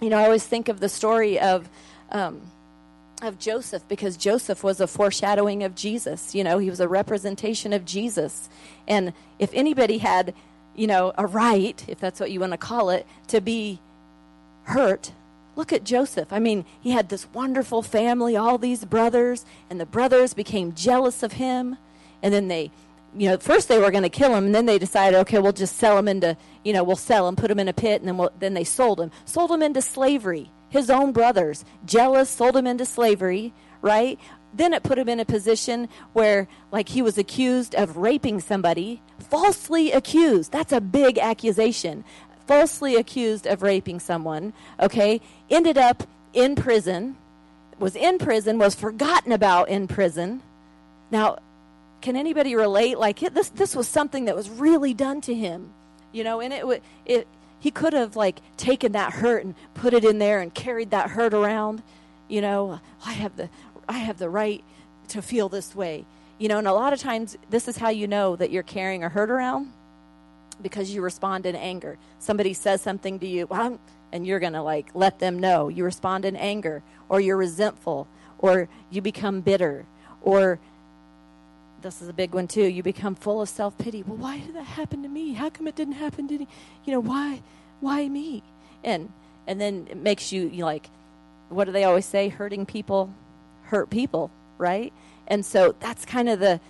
[0.00, 1.68] you know, I always think of the story of,
[2.12, 2.40] um,
[3.22, 6.34] of Joseph because Joseph was a foreshadowing of Jesus.
[6.34, 8.48] You know, he was a representation of Jesus.
[8.86, 10.32] And if anybody had
[10.76, 13.80] you know, a right, if that's what you want to call it, to be
[14.64, 15.12] hurt.
[15.56, 16.32] Look at Joseph.
[16.32, 21.22] I mean, he had this wonderful family, all these brothers, and the brothers became jealous
[21.22, 21.78] of him.
[22.22, 22.70] And then they,
[23.16, 25.52] you know, first they were going to kill him, and then they decided, okay, we'll
[25.52, 28.08] just sell him into, you know, we'll sell him, put him in a pit, and
[28.08, 30.50] then we'll, then they sold him, sold him into slavery.
[30.68, 34.18] His own brothers, jealous, sold him into slavery, right?
[34.56, 39.02] Then it put him in a position where like he was accused of raping somebody
[39.18, 40.52] falsely accused.
[40.52, 42.04] That's a big accusation.
[42.46, 45.20] Falsely accused of raping someone okay?
[45.50, 47.16] Ended up in prison.
[47.78, 50.42] Was in prison was forgotten about in prison.
[51.10, 51.38] Now
[52.00, 52.98] can anybody relate?
[52.98, 55.72] Like this this was something that was really done to him
[56.12, 56.40] you know?
[56.40, 57.28] And it it
[57.60, 61.10] he could have like taken that hurt and put it in there and carried that
[61.10, 61.82] hurt around
[62.28, 62.80] you know?
[63.04, 63.48] I have the
[63.88, 64.62] I have the right
[65.08, 66.04] to feel this way.
[66.38, 69.04] You know, and a lot of times this is how you know that you're carrying
[69.04, 69.72] a hurt around
[70.60, 71.98] because you respond in anger.
[72.18, 73.78] Somebody says something to you, well,
[74.12, 75.68] and you're going to like let them know.
[75.68, 78.06] You respond in anger, or you're resentful,
[78.38, 79.86] or you become bitter,
[80.22, 80.58] or
[81.82, 82.64] this is a big one too.
[82.64, 84.02] You become full of self pity.
[84.02, 85.34] Well, why did that happen to me?
[85.34, 86.48] How come it didn't happen to me?
[86.84, 87.42] You know, why,
[87.80, 88.42] why me?
[88.84, 89.10] And
[89.46, 90.90] and then it makes you, you like,
[91.48, 92.28] what do they always say?
[92.28, 93.14] Hurting people
[93.66, 94.92] hurt people, right?
[95.26, 96.60] And so that's kind of the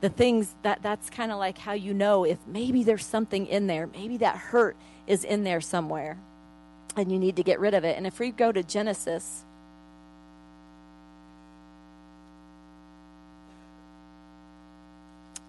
[0.00, 3.66] the things that that's kind of like how you know if maybe there's something in
[3.66, 6.18] there, maybe that hurt is in there somewhere
[6.96, 7.96] and you need to get rid of it.
[7.96, 9.44] And if we go to Genesis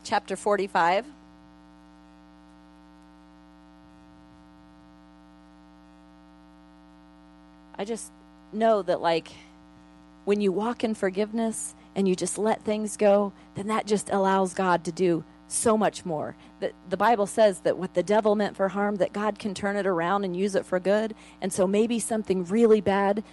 [0.04, 1.06] chapter 45
[7.78, 8.12] I just
[8.52, 9.32] know that like
[10.26, 14.54] when you walk in forgiveness and you just let things go, then that just allows
[14.54, 16.36] God to do so much more.
[16.60, 19.76] The, the Bible says that what the devil meant for harm, that God can turn
[19.76, 21.16] it around and use it for good.
[21.42, 23.24] And so maybe something really bad,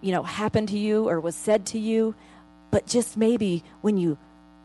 [0.00, 2.14] you know, happened to you or was said to you,
[2.70, 4.18] but just maybe when you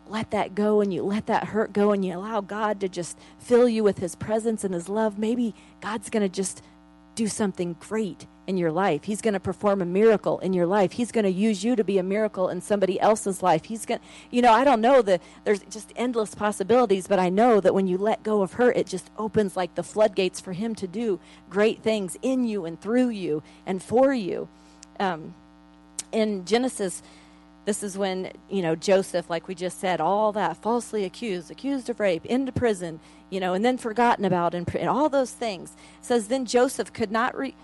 [0.08, 3.18] let that go and you let that hurt go and you allow God to just
[3.40, 6.62] fill you with his presence and his love, maybe God's going to just
[7.16, 9.06] do something great in your life.
[9.06, 10.94] He's going to perform a miracle in your life.
[10.94, 13.66] He's going to use you to be a miracle in somebody else's life.
[13.66, 17.30] He's going to, you know, I don't know that there's just endless possibilities, but I
[17.30, 20.54] know that when you let go of her, it just opens like the floodgates for
[20.54, 24.50] him to do great things in you and through you and for you.
[25.00, 25.34] Um,
[26.12, 27.02] in Genesis,
[27.66, 31.90] this is when, you know, Joseph, like we just said, all that falsely accused, accused
[31.90, 35.72] of rape, into prison, you know, and then forgotten about, and, and all those things.
[36.00, 37.38] It says, then Joseph could not.
[37.38, 37.56] Re-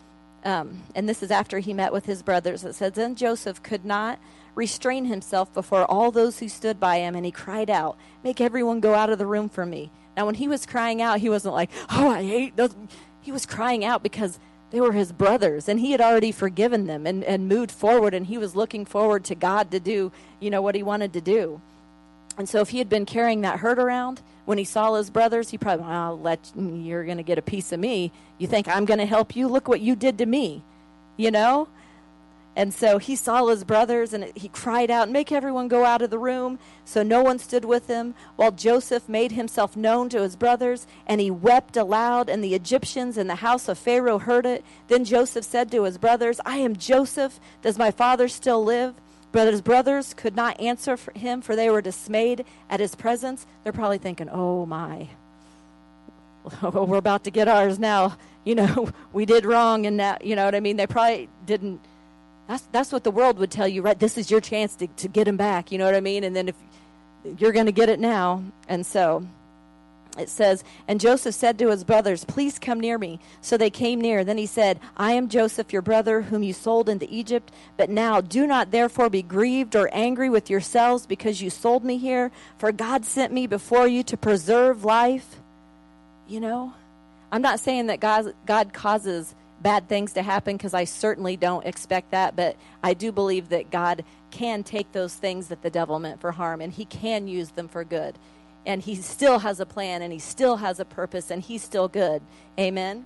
[0.44, 2.64] um, and this is after he met with his brothers.
[2.64, 4.20] It says, Then Joseph could not
[4.56, 8.80] restrain himself before all those who stood by him, and he cried out, Make everyone
[8.80, 9.92] go out of the room from me.
[10.18, 12.76] Now, when he was crying out, he wasn't like, Oh, I hate those.
[13.22, 14.40] He was crying out because
[14.72, 18.28] they were his brothers, and he had already forgiven them and, and moved forward, and
[18.28, 21.62] he was looking forward to God to do, you know, what he wanted to do.
[22.38, 25.52] And so if he had been carrying that hurt around, when he saw his brothers,
[25.52, 28.12] he probably, I'll let you're going to get a piece of me.
[28.40, 29.48] You think I'm going to help you?
[29.48, 30.64] Look what you did to me,
[31.18, 31.68] you know?
[32.56, 36.10] And so he saw his brothers and he cried out, Make everyone go out of
[36.10, 36.58] the room.
[36.84, 41.22] So no one stood with him, while Joseph made himself known to his brothers, and
[41.22, 44.66] he wept aloud, and the Egyptians in the house of Pharaoh heard it.
[44.88, 47.40] Then Joseph said to his brothers, I am Joseph.
[47.62, 48.96] Does my father still live?
[49.32, 53.46] But his brothers could not answer for him, for they were dismayed at his presence.
[53.64, 55.08] They're probably thinking, oh my,
[56.62, 58.18] we're about to get ours now.
[58.44, 60.78] You know, we did wrong, and now, you know what I mean?
[60.78, 61.82] They probably didn't.
[62.48, 64.00] That's, that's what the world would tell you, right?
[64.00, 66.24] This is your chance to, to get him back, you know what I mean?
[66.24, 66.56] And then if
[67.38, 68.44] you're going to get it now.
[68.68, 69.26] And so
[70.20, 73.20] it says, And Joseph said to his brothers, Please come near me.
[73.42, 74.24] So they came near.
[74.24, 77.52] Then he said, I am Joseph, your brother, whom you sold into Egypt.
[77.78, 81.98] But now do not therefore be grieved or angry with yourselves because you sold me
[81.98, 85.38] here, for God sent me before you to preserve life.
[86.28, 86.74] You know,
[87.32, 91.66] I'm not saying that God, God causes bad things to happen because I certainly don't
[91.66, 96.00] expect that, but I do believe that God can take those things that the devil
[96.00, 98.18] meant for harm and he can use them for good.
[98.66, 101.88] And he still has a plan and he still has a purpose and he's still
[101.88, 102.22] good.
[102.60, 103.06] Amen.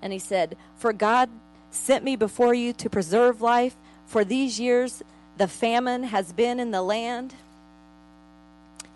[0.00, 1.28] And he said, For God
[1.70, 3.76] sent me before you to preserve life.
[4.06, 5.02] For these years
[5.36, 7.34] the famine has been in the land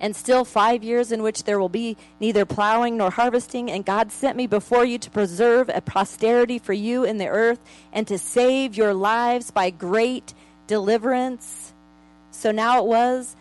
[0.02, 3.70] and still five years in which there will be neither plowing nor harvesting.
[3.70, 7.60] And God sent me before you to preserve a posterity for you in the earth
[7.92, 10.34] and to save your lives by great
[10.66, 11.72] deliverance.
[12.32, 13.36] So now it was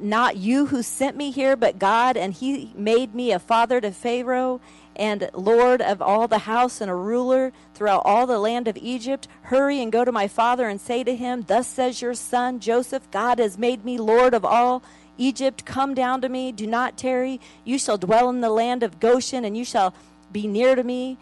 [0.00, 3.90] not you who sent me here, but God, and He made me a father to
[3.92, 4.60] Pharaoh
[4.96, 9.28] and Lord of all the house and a ruler throughout all the land of Egypt.
[9.42, 13.10] Hurry and go to my father and say to him, Thus says your son Joseph,
[13.10, 14.82] God has made me Lord of all
[15.16, 17.40] Egypt, come down to me, do not tarry.
[17.64, 19.94] You shall dwell in the land of Goshen, and you shall
[20.32, 21.18] be near to me.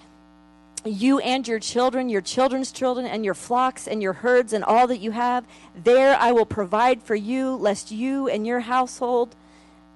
[0.85, 4.87] You and your children, your children's children, and your flocks and your herds, and all
[4.87, 5.45] that you have.
[5.75, 9.35] There I will provide for you, lest you and your household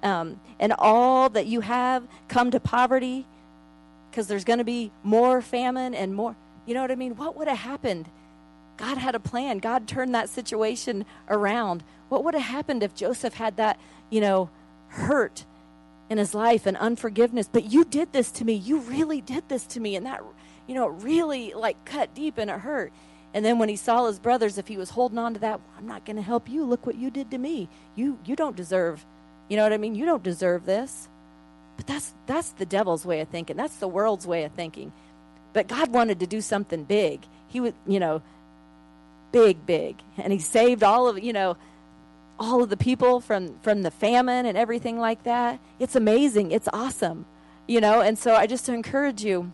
[0.02, 3.26] um, and all that you have come to poverty,
[4.10, 6.36] because there's going to be more famine and more.
[6.66, 7.16] You know what I mean?
[7.16, 8.08] What would have happened?
[8.76, 9.58] God had a plan.
[9.58, 11.84] God turned that situation around.
[12.08, 13.78] What would have happened if Joseph had that,
[14.10, 14.50] you know,
[14.88, 15.44] hurt
[16.10, 17.48] in his life and unforgiveness?
[17.50, 18.54] But you did this to me.
[18.54, 19.96] You really did this to me.
[19.96, 20.22] And that,
[20.66, 22.92] you know, really like cut deep and it hurt.
[23.34, 25.86] And then when he saw his brothers, if he was holding on to that, I'm
[25.86, 26.64] not going to help you.
[26.64, 27.68] Look what you did to me.
[27.94, 29.04] You you don't deserve.
[29.48, 29.94] You know what I mean?
[29.94, 31.08] You don't deserve this.
[31.76, 33.56] But that's that's the devil's way of thinking.
[33.56, 34.92] That's the world's way of thinking.
[35.52, 37.26] But God wanted to do something big.
[37.48, 38.22] He was, you know,
[39.32, 41.56] big, big, and he saved all of you know
[42.38, 45.58] all of the people from from the famine and everything like that.
[45.78, 46.50] It's amazing.
[46.52, 47.24] It's awesome.
[47.66, 49.52] You know, and so I just encourage you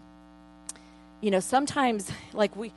[1.20, 2.72] you know, sometimes like we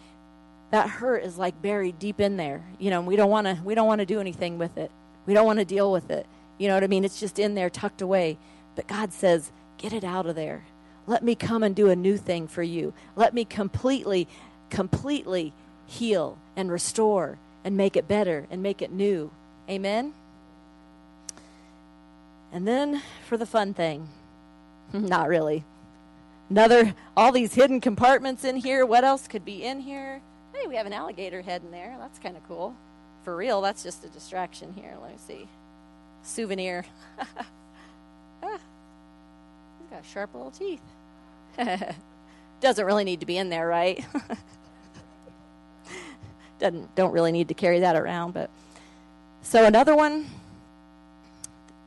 [0.72, 2.64] that hurt is like buried deep in there.
[2.80, 4.92] You know, we don't want to we don't want to do anything with it.
[5.26, 6.26] We don't want to deal with it.
[6.58, 7.06] You know what I mean?
[7.06, 8.38] It's just in there tucked away.
[8.76, 10.64] But God says, "Get it out of there.
[11.08, 12.94] Let me come and do a new thing for you.
[13.16, 14.28] Let me completely
[14.70, 15.54] completely
[15.86, 19.32] heal and restore and make it better and make it new."
[19.70, 20.14] Amen?
[22.52, 24.10] And then for the fun thing.
[24.94, 25.64] Not really.
[26.52, 28.86] Another, all these hidden compartments in here.
[28.86, 30.20] What else could be in here?
[30.54, 31.96] Hey, we have an alligator head in there.
[31.98, 32.76] That's kind of cool.
[33.24, 34.98] For real, that's just a distraction here.
[35.02, 35.48] Let me see.
[36.24, 36.84] Souvenir.
[38.44, 38.60] ah,
[39.80, 40.82] he's got sharp little teeth.
[42.60, 44.06] Doesn't really need to be in there, right?
[46.60, 48.50] Doesn't don't really need to carry that around, but
[49.42, 50.26] so, another one,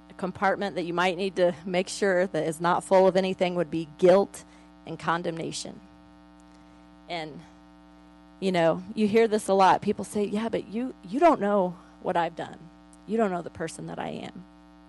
[0.09, 3.57] a compartment that you might need to make sure that is not full of anything
[3.57, 4.43] would be guilt
[4.87, 5.79] and condemnation.
[7.09, 7.41] And,
[8.41, 9.83] you know, you hear this a lot.
[9.83, 12.59] People say, yeah, but you, you don't know what I've done.
[13.07, 14.45] You don't know the person that I am.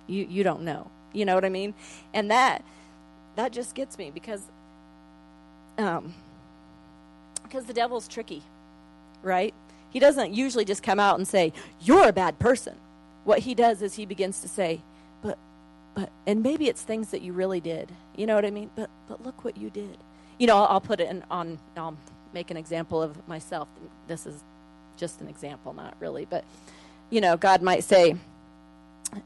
[0.07, 0.89] You, you don't know.
[1.13, 1.73] You know what I mean?
[2.13, 2.63] And that,
[3.35, 4.41] that just gets me because,
[5.77, 6.13] um,
[7.43, 8.43] because the devil's tricky,
[9.23, 9.53] right?
[9.89, 12.75] He doesn't usually just come out and say, You're a bad person.
[13.23, 14.81] What he does is he begins to say,
[15.95, 17.91] But, and maybe it's things that you really did.
[18.15, 18.69] You know what I mean?
[18.75, 19.97] But, but look what you did.
[20.37, 21.97] You know, I'll, I'll put it in, on, I'll
[22.33, 23.67] make an example of myself.
[24.07, 24.43] This is
[24.97, 26.25] just an example, not really.
[26.25, 26.43] But,
[27.09, 28.15] you know, God might say,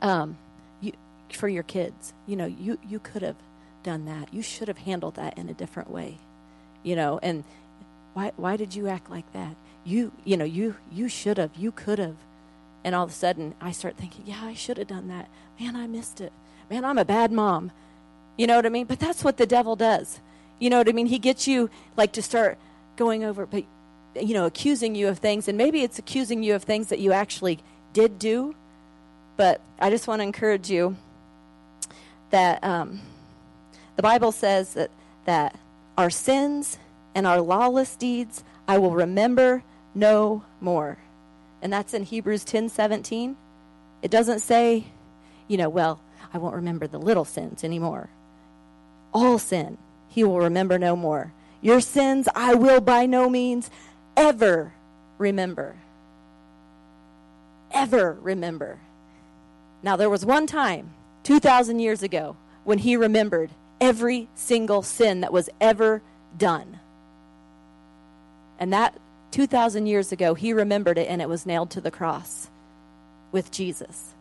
[0.02, 0.38] um,
[0.82, 0.94] you,
[1.34, 3.38] for your kids, you know, you, you could have
[3.84, 4.34] done that.
[4.34, 6.20] You should have handled that in a different way.
[6.84, 7.44] You know, and
[8.14, 9.56] why, why did you act like that?
[9.86, 12.16] you you know you you should have you could have
[12.84, 15.30] and all of a sudden i start thinking yeah i should have done that
[15.60, 16.32] man i missed it
[16.70, 17.72] man i'm a bad mom
[18.38, 20.20] you know what i mean but that's what the devil does
[20.60, 22.58] you know what i mean he gets you like to start
[22.96, 23.64] going over but
[24.20, 27.12] you know accusing you of things and maybe it's accusing you of things that you
[27.12, 27.60] actually
[27.94, 28.56] did do
[29.38, 30.96] but i just want to encourage you
[32.32, 33.02] that um,
[33.96, 34.92] the bible says that
[35.26, 35.58] that
[35.98, 36.78] our sins
[37.16, 39.64] and our lawless deeds i will remember
[39.96, 40.98] no more.
[41.62, 43.36] And that's in Hebrews 10 17.
[44.02, 44.86] It doesn't say,
[45.48, 46.00] you know, well,
[46.34, 48.10] I won't remember the little sins anymore.
[49.14, 51.34] all sin, he will remember no more.
[51.62, 53.70] Your sins I will by no means
[54.16, 54.74] ever
[55.18, 55.76] remember.
[57.72, 58.80] Ever remember.
[59.82, 60.92] Now, there was one time,
[61.24, 66.02] 2,000 years ago, when he remembered every single sin that was ever
[66.38, 66.80] done.
[68.60, 69.00] And that
[69.32, 72.50] 2,000 years ago, he remembered it and it was nailed to the cross
[73.32, 74.14] with Jesus.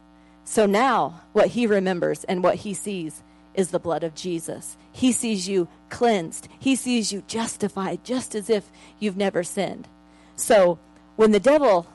[0.48, 4.78] So now, what he remembers and what he sees is the blood of Jesus.
[4.90, 9.88] He sees you cleansed, he sees you justified, just as if you've never sinned.
[10.36, 10.78] So,
[11.16, 11.86] when the devil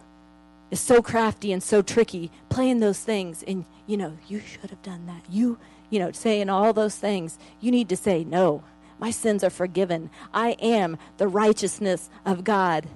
[0.70, 4.84] is so crafty and so tricky, playing those things, and you know, you should have
[4.84, 5.24] done that.
[5.28, 5.58] You,
[5.90, 8.64] you know, saying all those things, you need to say, No,
[9.00, 10.12] my sins are forgiven.
[10.32, 12.88] I am the righteousness of God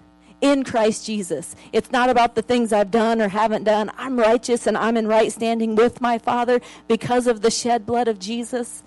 [0.42, 1.56] in Christ Jesus.
[1.74, 3.92] It's not about the things I've done or haven't done.
[3.98, 8.08] I'm righteous and I'm in right standing with my Father because of the shed blood
[8.08, 8.84] of Jesus.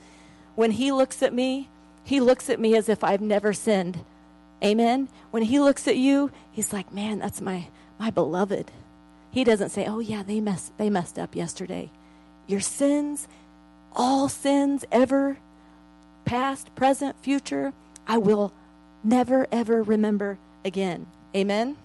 [0.54, 1.68] When He looks at me,
[2.04, 4.04] He looks at me as if I've never sinned.
[4.62, 5.08] Amen.
[5.30, 8.70] When He looks at you, He's like, man, that's my, my beloved.
[9.32, 11.90] He doesn't say, oh, yeah, they, mess, they messed up yesterday.
[12.46, 13.28] Your sins,
[13.92, 15.38] all sins ever,
[16.24, 17.72] past, present, future,
[18.06, 18.52] I will
[19.04, 21.06] never, ever remember again.
[21.34, 21.76] Amen?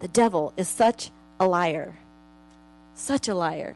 [0.00, 1.94] The devil is such a liar.
[2.94, 3.74] Such a liar.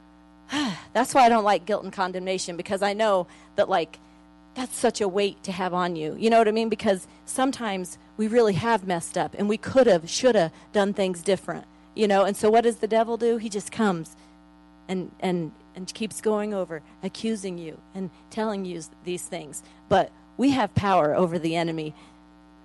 [0.92, 3.98] that's why I don't like guilt and condemnation because I know that, like,
[4.54, 6.16] that's such a weight to have on you.
[6.18, 6.68] You know what I mean?
[6.68, 11.22] Because sometimes we really have messed up and we could have, should have done things
[11.22, 11.66] different.
[11.94, 13.38] You know, and so what does the devil do?
[13.38, 14.16] He just comes
[14.88, 19.62] and and and keeps going over accusing you and telling you these things.
[19.88, 21.94] But we have power over the enemy.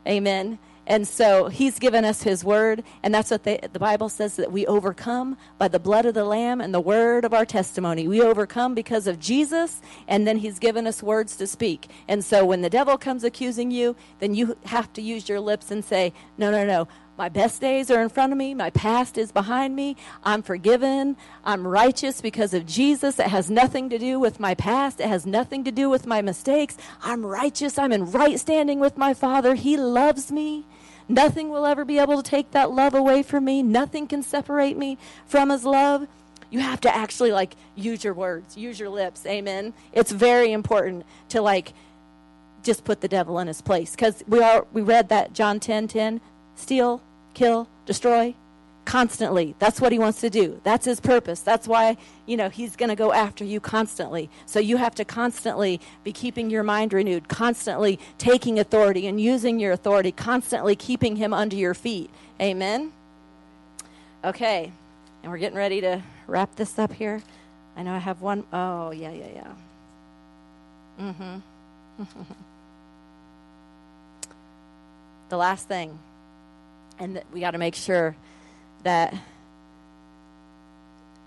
[0.08, 0.60] Amen.
[0.88, 4.52] And so he's given us his word, and that's what they, the Bible says that
[4.52, 8.08] we overcome by the blood of the Lamb and the word of our testimony.
[8.08, 11.90] We overcome because of Jesus, and then he's given us words to speak.
[12.08, 15.70] And so when the devil comes accusing you, then you have to use your lips
[15.70, 16.88] and say, No, no, no.
[17.18, 18.54] My best days are in front of me.
[18.54, 19.96] My past is behind me.
[20.24, 21.18] I'm forgiven.
[21.44, 23.20] I'm righteous because of Jesus.
[23.20, 25.00] It has nothing to do with my past.
[25.00, 26.78] It has nothing to do with my mistakes.
[27.04, 27.78] I'm righteous.
[27.78, 29.56] I'm in right standing with my Father.
[29.56, 30.66] He loves me.
[31.08, 33.62] Nothing will ever be able to take that love away from me.
[33.62, 36.08] Nothing can separate me from His love.
[36.50, 39.26] You have to actually like use your words, use your lips.
[39.26, 39.74] Amen.
[39.94, 41.74] It's very important to like
[42.64, 45.88] just put the devil in his place because we are we read that John 10
[45.88, 46.22] 10
[46.62, 47.02] steal
[47.34, 48.36] kill, destroy
[48.86, 49.56] constantly.
[49.60, 50.60] That's what he wants to do.
[50.64, 51.42] That's his purpose.
[51.42, 54.30] That's why, you know, he's going to go after you constantly.
[54.46, 59.60] So you have to constantly be keeping your mind renewed, constantly taking authority and using
[59.60, 62.10] your authority, constantly keeping him under your feet.
[62.42, 62.92] Amen.
[64.24, 64.72] Okay.
[65.24, 67.22] And we're getting ready to wrap this up here.
[67.78, 68.44] I know I have one.
[68.52, 69.54] Oh, yeah, yeah, yeah.
[71.00, 71.42] Mhm.
[75.30, 75.98] the last thing
[77.02, 78.16] and that we got to make sure
[78.84, 79.14] that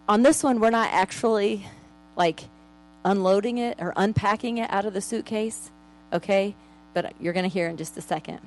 [0.09, 1.67] on this one we're not actually
[2.17, 2.45] like
[3.05, 5.71] unloading it or unpacking it out of the suitcase
[6.15, 6.55] okay?
[6.95, 8.39] But you're going to hear in just a second.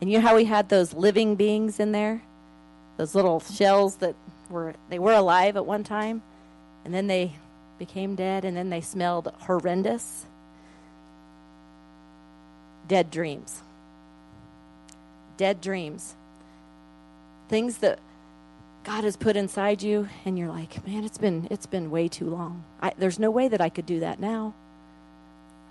[0.00, 2.22] And you know how we had those living beings in there?
[2.96, 4.14] Those little shells that
[4.48, 6.22] were they were alive at one time
[6.84, 7.32] and then they
[7.78, 10.26] became dead and then they smelled horrendous
[12.86, 13.62] dead dreams
[15.36, 16.14] dead dreams.
[17.48, 17.98] Things that
[18.84, 22.28] God has put inside you and you're like, "Man, it's been it's been way too
[22.28, 22.64] long.
[22.80, 24.54] I, there's no way that I could do that now."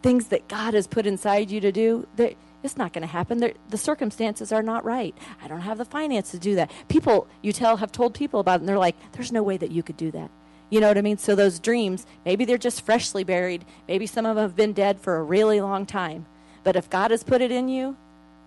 [0.01, 3.39] Things that God has put inside you to do, that it's not going to happen.
[3.39, 5.15] They're, the circumstances are not right.
[5.41, 6.71] I don't have the finance to do that.
[6.87, 9.71] People, you tell, have told people about it, and they're like, there's no way that
[9.71, 10.29] you could do that.
[10.69, 11.17] You know what I mean?
[11.17, 13.65] So those dreams, maybe they're just freshly buried.
[13.87, 16.25] Maybe some of them have been dead for a really long time.
[16.63, 17.97] But if God has put it in you,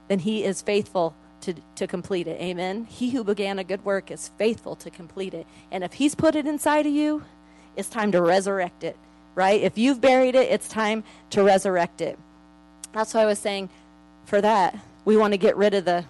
[0.08, 2.40] then he is faithful to, to complete it.
[2.40, 2.84] Amen.
[2.84, 5.46] He who began a good work is faithful to complete it.
[5.70, 7.24] And if he's put it inside of you,
[7.76, 8.96] it's time to resurrect it,
[9.34, 9.60] right?
[9.60, 12.18] If you've buried it, it's time to resurrect it.
[12.92, 13.68] That's why I was saying
[14.24, 16.04] for that, we want to get rid of the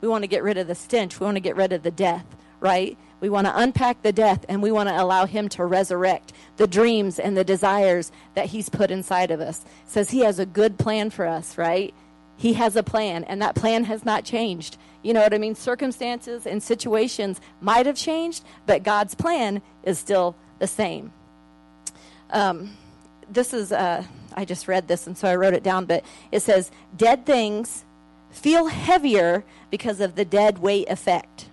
[0.00, 1.20] we want to get rid of the stench.
[1.20, 2.26] We want to get rid of the death,
[2.58, 2.98] right?
[3.20, 6.66] We want to unpack the death and we want to allow him to resurrect the
[6.66, 9.60] dreams and the desires that he's put inside of us.
[9.60, 11.94] It says he has a good plan for us, right?
[12.42, 14.76] He has a plan, and that plan has not changed.
[15.04, 15.54] You know what I mean?
[15.54, 21.12] Circumstances and situations might have changed, but God's plan is still the same.
[22.30, 22.76] Um,
[23.30, 24.02] this is, uh,
[24.34, 27.84] I just read this, and so I wrote it down, but it says, Dead things
[28.32, 31.48] feel heavier because of the dead weight effect.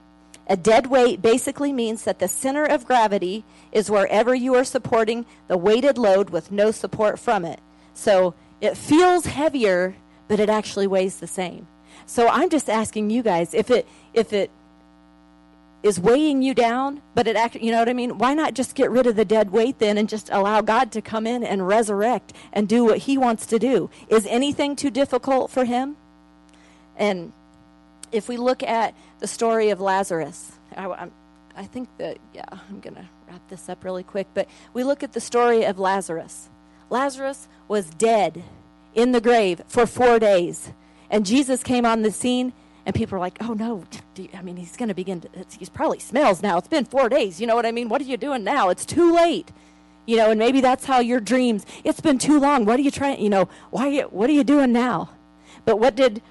[0.47, 5.27] A dead weight basically means that the center of gravity is wherever you are supporting
[5.49, 7.59] the weighted load with no support from it.
[7.93, 9.93] So it feels heavier,
[10.29, 11.67] but it actually weighs the same.
[12.05, 14.49] So I'm just asking you guys if it if it
[15.81, 18.17] is weighing you down, but it actually, you know what I mean?
[18.17, 21.01] Why not just get rid of the dead weight then and just allow God to
[21.01, 23.89] come in and resurrect and do what He wants to do?
[24.09, 25.95] Is anything too difficult for Him?
[26.97, 27.31] And
[28.11, 31.07] if we look at the story of Lazarus, I,
[31.55, 35.01] I think that, yeah, I'm going to wrap this up really quick, but we look
[35.01, 36.49] at the story of Lazarus.
[36.89, 38.43] Lazarus was dead
[38.93, 40.71] in the grave for four days.
[41.09, 42.53] And Jesus came on the scene
[42.85, 43.83] and people were like, oh no,
[44.33, 46.57] I mean, he's going to begin to, he's probably smells now.
[46.57, 47.39] It's been four days.
[47.39, 47.89] You know what I mean?
[47.89, 48.69] What are you doing now?
[48.69, 49.51] It's too late.
[50.05, 52.65] You know, and maybe that's how your dreams, it's been too long.
[52.65, 55.11] What are you trying, you know, why, what are you doing now?
[55.65, 56.21] But what did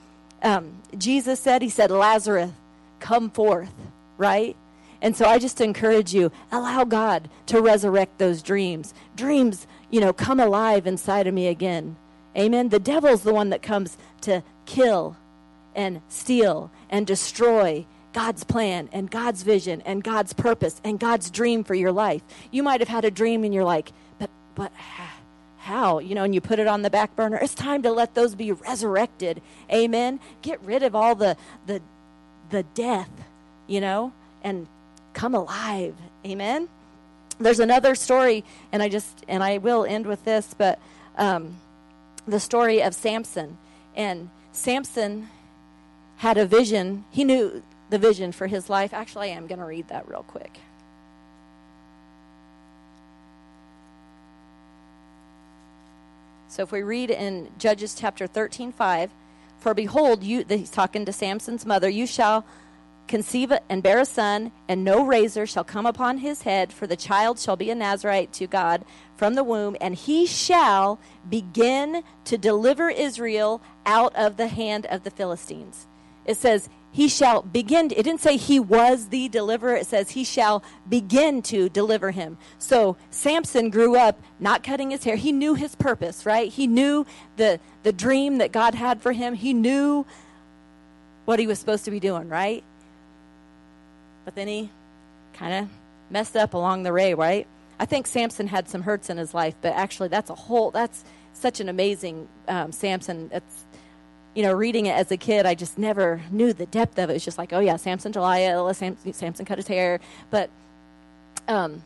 [0.43, 1.63] um, Jesus said?
[1.63, 2.51] He said, Lazarus,
[2.99, 3.73] come forth,
[4.17, 4.57] right?
[5.01, 8.95] And so I just encourage you, allow God to resurrect those dreams.
[9.15, 11.97] Dreams, you know, come alive inside of me again.
[12.37, 12.69] Amen.
[12.69, 15.17] The devil's the one that comes to kill,
[15.79, 21.63] and steal and destroy God's plan and God's vision and God's purpose and God's dream
[21.63, 22.23] for your life.
[22.51, 24.73] You might have had a dream and you're like, but but
[25.59, 26.01] how?
[26.01, 27.39] You know, and you put it on the back burner.
[27.41, 29.41] It's time to let those be resurrected.
[29.73, 30.19] Amen.
[30.43, 31.81] Get rid of all the the
[32.51, 33.11] the death,
[33.69, 34.13] you know,
[34.43, 34.67] and
[35.13, 35.95] come alive.
[36.27, 36.69] Amen.
[37.39, 40.81] There's another story, and I just and I will end with this, but
[41.17, 41.57] um,
[42.29, 43.57] the story of Samson
[43.97, 45.29] and Samson
[46.19, 47.05] had a vision.
[47.11, 48.93] He knew the vision for his life.
[48.93, 50.61] Actually, I am going to read that real quick.
[56.49, 59.11] So if we read in Judges chapter 13, 5,
[59.59, 62.45] for behold, you, he's talking to Samson's mother, you shall
[63.07, 66.97] conceive and bear a son, and no razor shall come upon his head, for the
[66.97, 68.85] child shall be a Nazarite to God
[69.19, 70.99] from the womb, and he shall
[71.29, 75.87] begin to deliver Israel out of the hand of the Philistines
[76.29, 77.87] it says, he shall begin.
[77.87, 79.77] It didn't say he was the deliverer.
[79.77, 82.37] It says he shall begin to deliver him.
[82.59, 85.17] So Samson grew up not cutting his hair.
[85.17, 86.53] He knew his purpose, right?
[86.53, 87.07] He knew
[87.37, 89.35] the, the dream that God had for him.
[89.35, 90.05] He knew
[91.25, 92.63] what he was supposed to be doing, right?
[94.27, 94.71] But then he
[95.33, 95.71] kind of
[96.11, 97.47] messed up along the way, right?
[97.81, 101.05] I think Samson had some hurts in his life, but actually, that's a whole, that's
[101.33, 103.31] such an amazing um, Samson.
[103.33, 103.65] It's
[104.39, 107.15] you know, reading it as a kid, I just never knew the depth of it.
[107.15, 109.99] It's just like, oh yeah, Samson, Delilah, Samson, Samson cut his hair,
[110.31, 110.49] but,
[111.49, 111.83] um,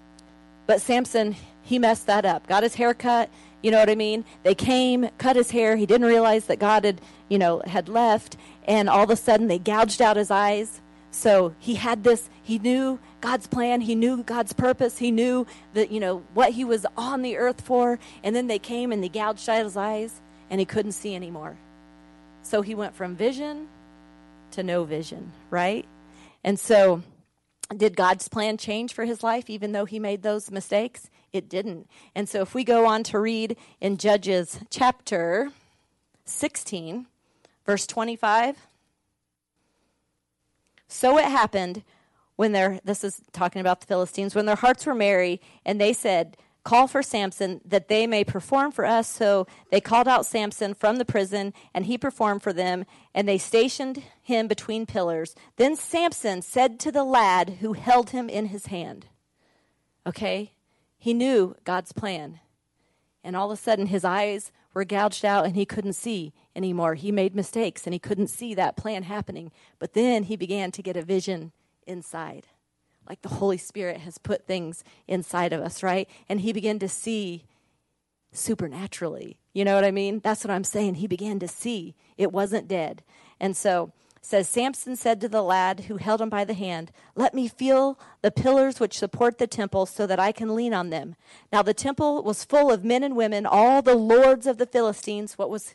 [0.66, 2.46] but Samson, he messed that up.
[2.46, 3.30] Got his hair cut.
[3.62, 4.26] You know what I mean?
[4.42, 5.76] They came, cut his hair.
[5.76, 8.36] He didn't realize that God had, you know, had left,
[8.68, 10.82] and all of a sudden they gouged out his eyes.
[11.12, 12.28] So he had this.
[12.42, 13.82] He knew God's plan.
[13.82, 14.98] He knew God's purpose.
[14.98, 17.98] He knew that you know what he was on the earth for.
[18.24, 21.58] And then they came and they gouged out his eyes, and he couldn't see anymore.
[22.42, 23.68] So he went from vision
[24.52, 25.86] to no vision, right?
[26.42, 27.02] And so,
[27.76, 31.10] did God's plan change for his life even though he made those mistakes?
[31.32, 31.88] It didn't.
[32.14, 35.50] And so, if we go on to read in Judges chapter
[36.24, 37.06] 16,
[37.66, 38.56] verse 25.
[40.92, 41.82] So it happened
[42.36, 45.92] when their, this is talking about the Philistines, when their hearts were merry, and they
[45.92, 49.08] said, Call for Samson that they may perform for us.
[49.08, 52.84] So they called out Samson from the prison, and he performed for them,
[53.14, 55.34] and they stationed him between pillars.
[55.56, 59.06] Then Samson said to the lad who held him in his hand,
[60.06, 60.52] Okay,
[60.98, 62.38] he knew God's plan.
[63.24, 66.94] And all of a sudden, his eyes were gouged out and he couldn't see anymore.
[66.94, 69.52] He made mistakes and he couldn't see that plan happening.
[69.78, 71.52] But then he began to get a vision
[71.86, 72.46] inside
[73.08, 76.08] like the Holy Spirit has put things inside of us, right?
[76.28, 77.44] And he began to see
[78.32, 79.38] supernaturally.
[79.52, 80.20] You know what I mean?
[80.20, 80.96] That's what I'm saying.
[80.96, 81.94] He began to see.
[82.16, 83.02] It wasn't dead.
[83.40, 83.92] And so
[84.22, 87.98] says Samson said to the lad who held him by the hand, "Let me feel
[88.22, 91.16] the pillars which support the temple so that I can lean on them."
[91.52, 95.36] Now the temple was full of men and women, all the lords of the Philistines.
[95.36, 95.74] What was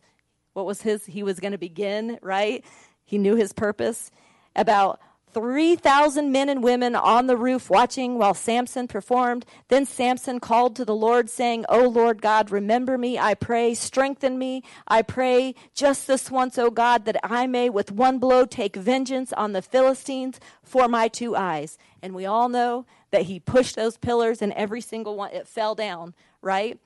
[0.53, 2.63] what was his he was going to begin, right?
[3.05, 4.11] He knew his purpose.
[4.55, 4.99] About
[5.33, 9.45] 3,000 men and women on the roof watching while Samson performed.
[9.67, 13.73] Then Samson called to the Lord, saying, O Lord God, remember me, I pray.
[13.73, 18.45] Strengthen me, I pray, just this once, O God, that I may with one blow
[18.45, 21.77] take vengeance on the Philistines for my two eyes.
[22.01, 25.75] And we all know that he pushed those pillars and every single one, it fell
[25.75, 26.79] down, right?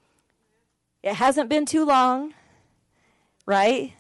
[1.04, 2.34] It hasn't been too long,
[3.46, 3.94] right?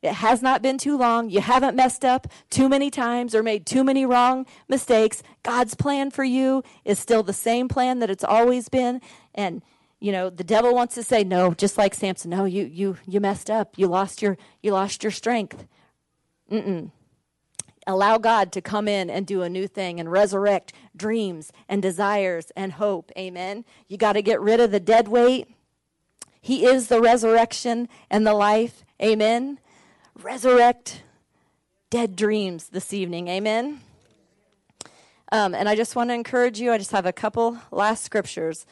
[0.00, 1.28] It has not been too long.
[1.28, 5.22] You haven't messed up too many times or made too many wrong mistakes.
[5.42, 9.00] God's plan for you is still the same plan that it's always been.
[9.34, 9.62] And
[10.00, 12.30] you know, the devil wants to say no, just like Samson.
[12.30, 13.72] No, you you you messed up.
[13.76, 15.66] You lost your you lost your strength.
[16.50, 16.92] Mm-mm.
[17.84, 22.52] Allow God to come in and do a new thing and resurrect dreams and desires
[22.54, 23.10] and hope.
[23.18, 23.64] Amen.
[23.88, 25.48] You got to get rid of the dead weight.
[26.40, 28.84] He is the resurrection and the life.
[29.02, 29.58] Amen
[30.22, 31.02] resurrect
[31.90, 33.28] dead dreams this evening.
[33.28, 33.80] Amen.
[35.30, 36.72] Um, and I just want to encourage you.
[36.72, 38.66] I just have a couple last scriptures.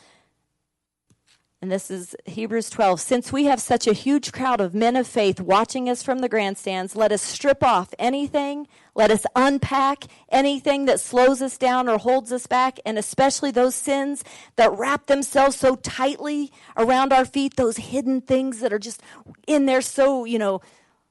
[1.63, 3.01] And this is Hebrews 12.
[3.01, 6.29] Since we have such a huge crowd of men of faith watching us from the
[6.29, 11.97] grandstands, let us strip off anything, let us unpack anything that slows us down or
[11.99, 14.23] holds us back, and especially those sins
[14.57, 19.03] that wrap themselves so tightly around our feet, those hidden things that are just
[19.47, 20.61] in there so, you know,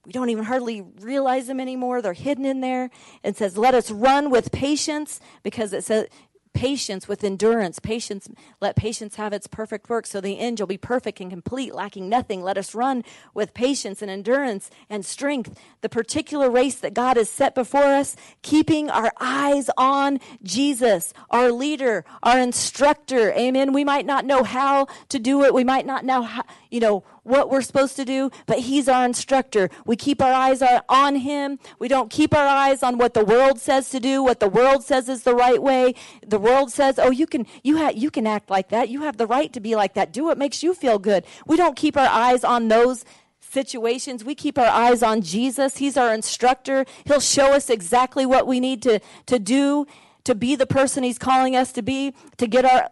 [0.05, 2.01] we don't even hardly realize them anymore.
[2.01, 2.89] They're hidden in there.
[3.23, 6.07] It says, Let us run with patience because it says,
[6.55, 7.79] patience with endurance.
[7.79, 8.27] Patience
[8.59, 10.07] let patience have its perfect work.
[10.07, 12.41] So the end will be perfect and complete lacking nothing.
[12.41, 13.03] Let us run
[13.35, 15.59] with patience and endurance and strength.
[15.81, 21.51] The particular race that god has set before us keeping our eyes on jesus our
[21.51, 23.31] leader our instructor.
[23.33, 23.73] Amen.
[23.73, 25.53] We might not know how to do it.
[25.53, 29.03] We might not know how you know what we're supposed to do, but He's our
[29.03, 29.69] instructor.
[29.85, 31.59] We keep our eyes on Him.
[31.79, 34.83] We don't keep our eyes on what the world says to do, what the world
[34.83, 35.95] says is the right way.
[36.25, 38.89] The world says, "Oh, you can you ha- you can act like that.
[38.89, 40.13] You have the right to be like that.
[40.13, 43.03] Do what makes you feel good." We don't keep our eyes on those
[43.39, 44.23] situations.
[44.23, 45.77] We keep our eyes on Jesus.
[45.77, 46.85] He's our instructor.
[47.05, 49.85] He'll show us exactly what we need to, to do
[50.25, 52.89] to be the person He's calling us to be, to get our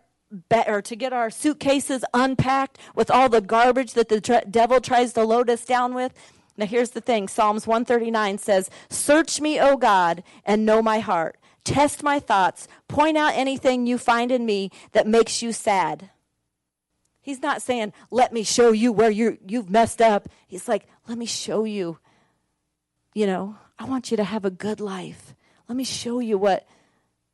[0.68, 5.24] or to get our suitcases unpacked with all the garbage that the devil tries to
[5.24, 6.14] load us down with.
[6.58, 11.38] Now, here's the thing Psalms 139 says, Search me, O God, and know my heart.
[11.64, 12.68] Test my thoughts.
[12.88, 16.10] Point out anything you find in me that makes you sad.
[17.22, 20.30] He's not saying, Let me show you where you you've messed up.
[20.46, 22.00] He's like, Let me show you.
[23.16, 25.34] You know, I want you to have a good life.
[25.68, 26.68] Let me show you what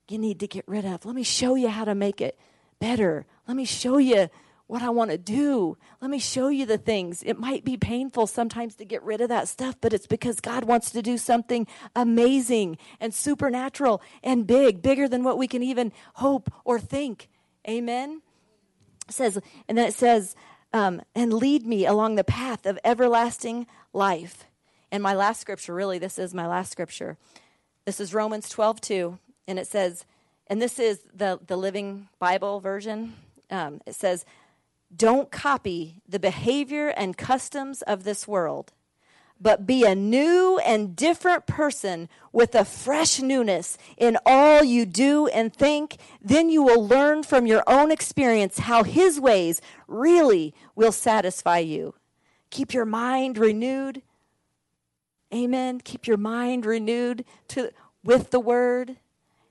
[0.07, 1.05] you need to get rid of.
[1.05, 2.37] Let me show you how to make it
[2.79, 3.25] better.
[3.47, 4.29] Let me show you
[4.67, 5.77] what I want to do.
[5.99, 7.23] Let me show you the things.
[7.23, 10.63] It might be painful sometimes to get rid of that stuff, but it's because God
[10.63, 11.65] wants to do something
[11.95, 17.29] amazing and supernatural and big, bigger than what we can even hope or think.
[17.67, 18.21] Amen.
[19.07, 20.35] It says, and then it says,
[20.71, 24.45] um, and lead me along the path of everlasting life.
[24.91, 27.17] And my last scripture, really, this is my last scripture.
[27.85, 29.19] This is Romans 12, 2.
[29.47, 30.05] And it says,
[30.49, 33.13] and this is the, the Living Bible version.
[33.51, 34.25] Um, it says,
[34.95, 38.73] Don't copy the behavior and customs of this world,
[39.39, 45.27] but be a new and different person with a fresh newness in all you do
[45.27, 45.97] and think.
[46.19, 51.93] Then you will learn from your own experience how His ways really will satisfy you.
[52.49, 54.01] Keep your mind renewed.
[55.31, 55.79] Amen.
[55.83, 57.71] Keep your mind renewed to,
[58.03, 58.97] with the Word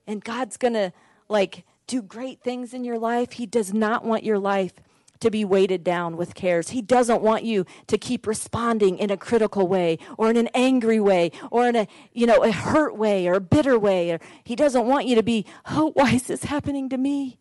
[0.09, 0.93] and God's going to
[1.29, 3.33] like do great things in your life.
[3.33, 4.73] He does not want your life
[5.21, 6.71] to be weighted down with cares.
[6.71, 11.01] He doesn't want you to keep responding in a critical way or in an angry
[11.01, 14.11] way or in a, you know, a hurt way or a bitter way.
[14.13, 17.39] Or he doesn't want you to be, "Oh, why is this happening to me?"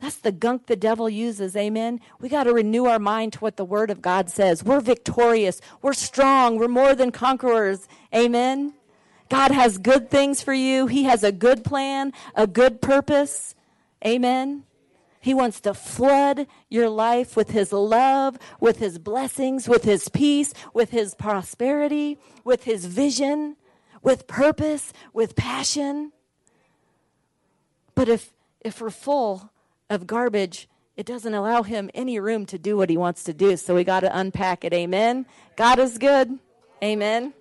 [0.00, 1.56] That's the gunk the devil uses.
[1.56, 2.00] Amen.
[2.20, 4.62] We got to renew our mind to what the word of God says.
[4.62, 5.60] We're victorious.
[5.82, 6.56] We're strong.
[6.56, 7.88] We're more than conquerors.
[8.14, 8.74] Amen.
[9.28, 10.86] God has good things for you.
[10.86, 13.54] He has a good plan, a good purpose.
[14.04, 14.64] Amen.
[15.20, 20.54] He wants to flood your life with His love, with His blessings, with His peace,
[20.72, 23.56] with His prosperity, with His vision,
[24.02, 26.12] with purpose, with passion.
[27.94, 29.50] But if, if we're full
[29.90, 33.56] of garbage, it doesn't allow Him any room to do what He wants to do.
[33.56, 34.72] So we got to unpack it.
[34.72, 35.26] Amen.
[35.56, 36.38] God is good.
[36.82, 37.34] Amen.